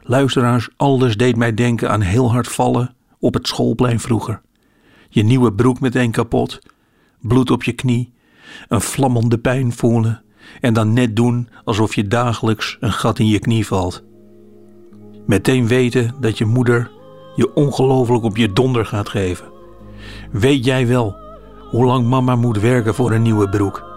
[0.02, 4.40] Luisteraars, alles deed mij denken aan heel hard vallen op het schoolplein vroeger.
[5.08, 6.58] Je nieuwe broek meteen kapot,
[7.20, 8.12] bloed op je knie,
[8.68, 10.22] een vlammende pijn voelen
[10.60, 14.02] en dan net doen alsof je dagelijks een gat in je knie valt.
[15.26, 16.90] Meteen weten dat je moeder
[17.36, 19.46] je ongelooflijk op je donder gaat geven.
[20.30, 21.16] Weet jij wel
[21.70, 23.91] hoe lang mama moet werken voor een nieuwe broek?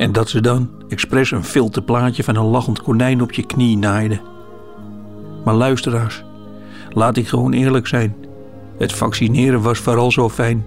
[0.00, 4.20] En dat ze dan expres een filterplaatje van een lachend konijn op je knie naaide.
[5.44, 6.24] Maar luisteraars,
[6.90, 8.16] laat ik gewoon eerlijk zijn.
[8.78, 10.64] Het vaccineren was vooral zo fijn,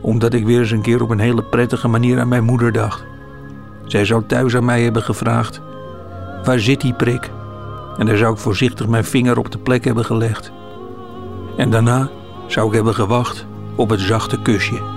[0.00, 3.04] omdat ik weer eens een keer op een hele prettige manier aan mijn moeder dacht.
[3.86, 5.60] Zij zou thuis aan mij hebben gevraagd:
[6.44, 7.30] Waar zit die prik?
[7.98, 10.52] En daar zou ik voorzichtig mijn vinger op de plek hebben gelegd.
[11.56, 12.10] En daarna
[12.46, 14.93] zou ik hebben gewacht op het zachte kusje.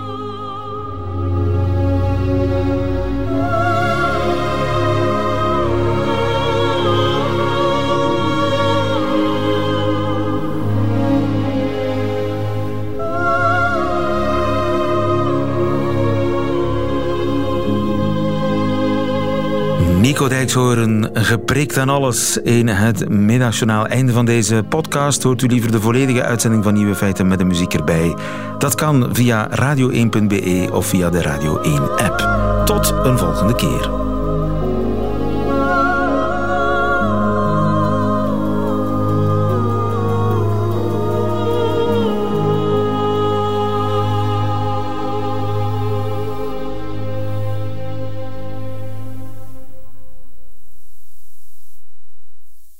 [20.17, 23.87] Nico Dijkshoorn, geprikt aan alles in het middagjournaal.
[23.87, 25.23] Einde van deze podcast.
[25.23, 28.15] Hoort u liever de volledige uitzending van Nieuwe Feiten met de muziek erbij?
[28.57, 32.29] Dat kan via radio1.be of via de Radio 1 app.
[32.65, 34.06] Tot een volgende keer.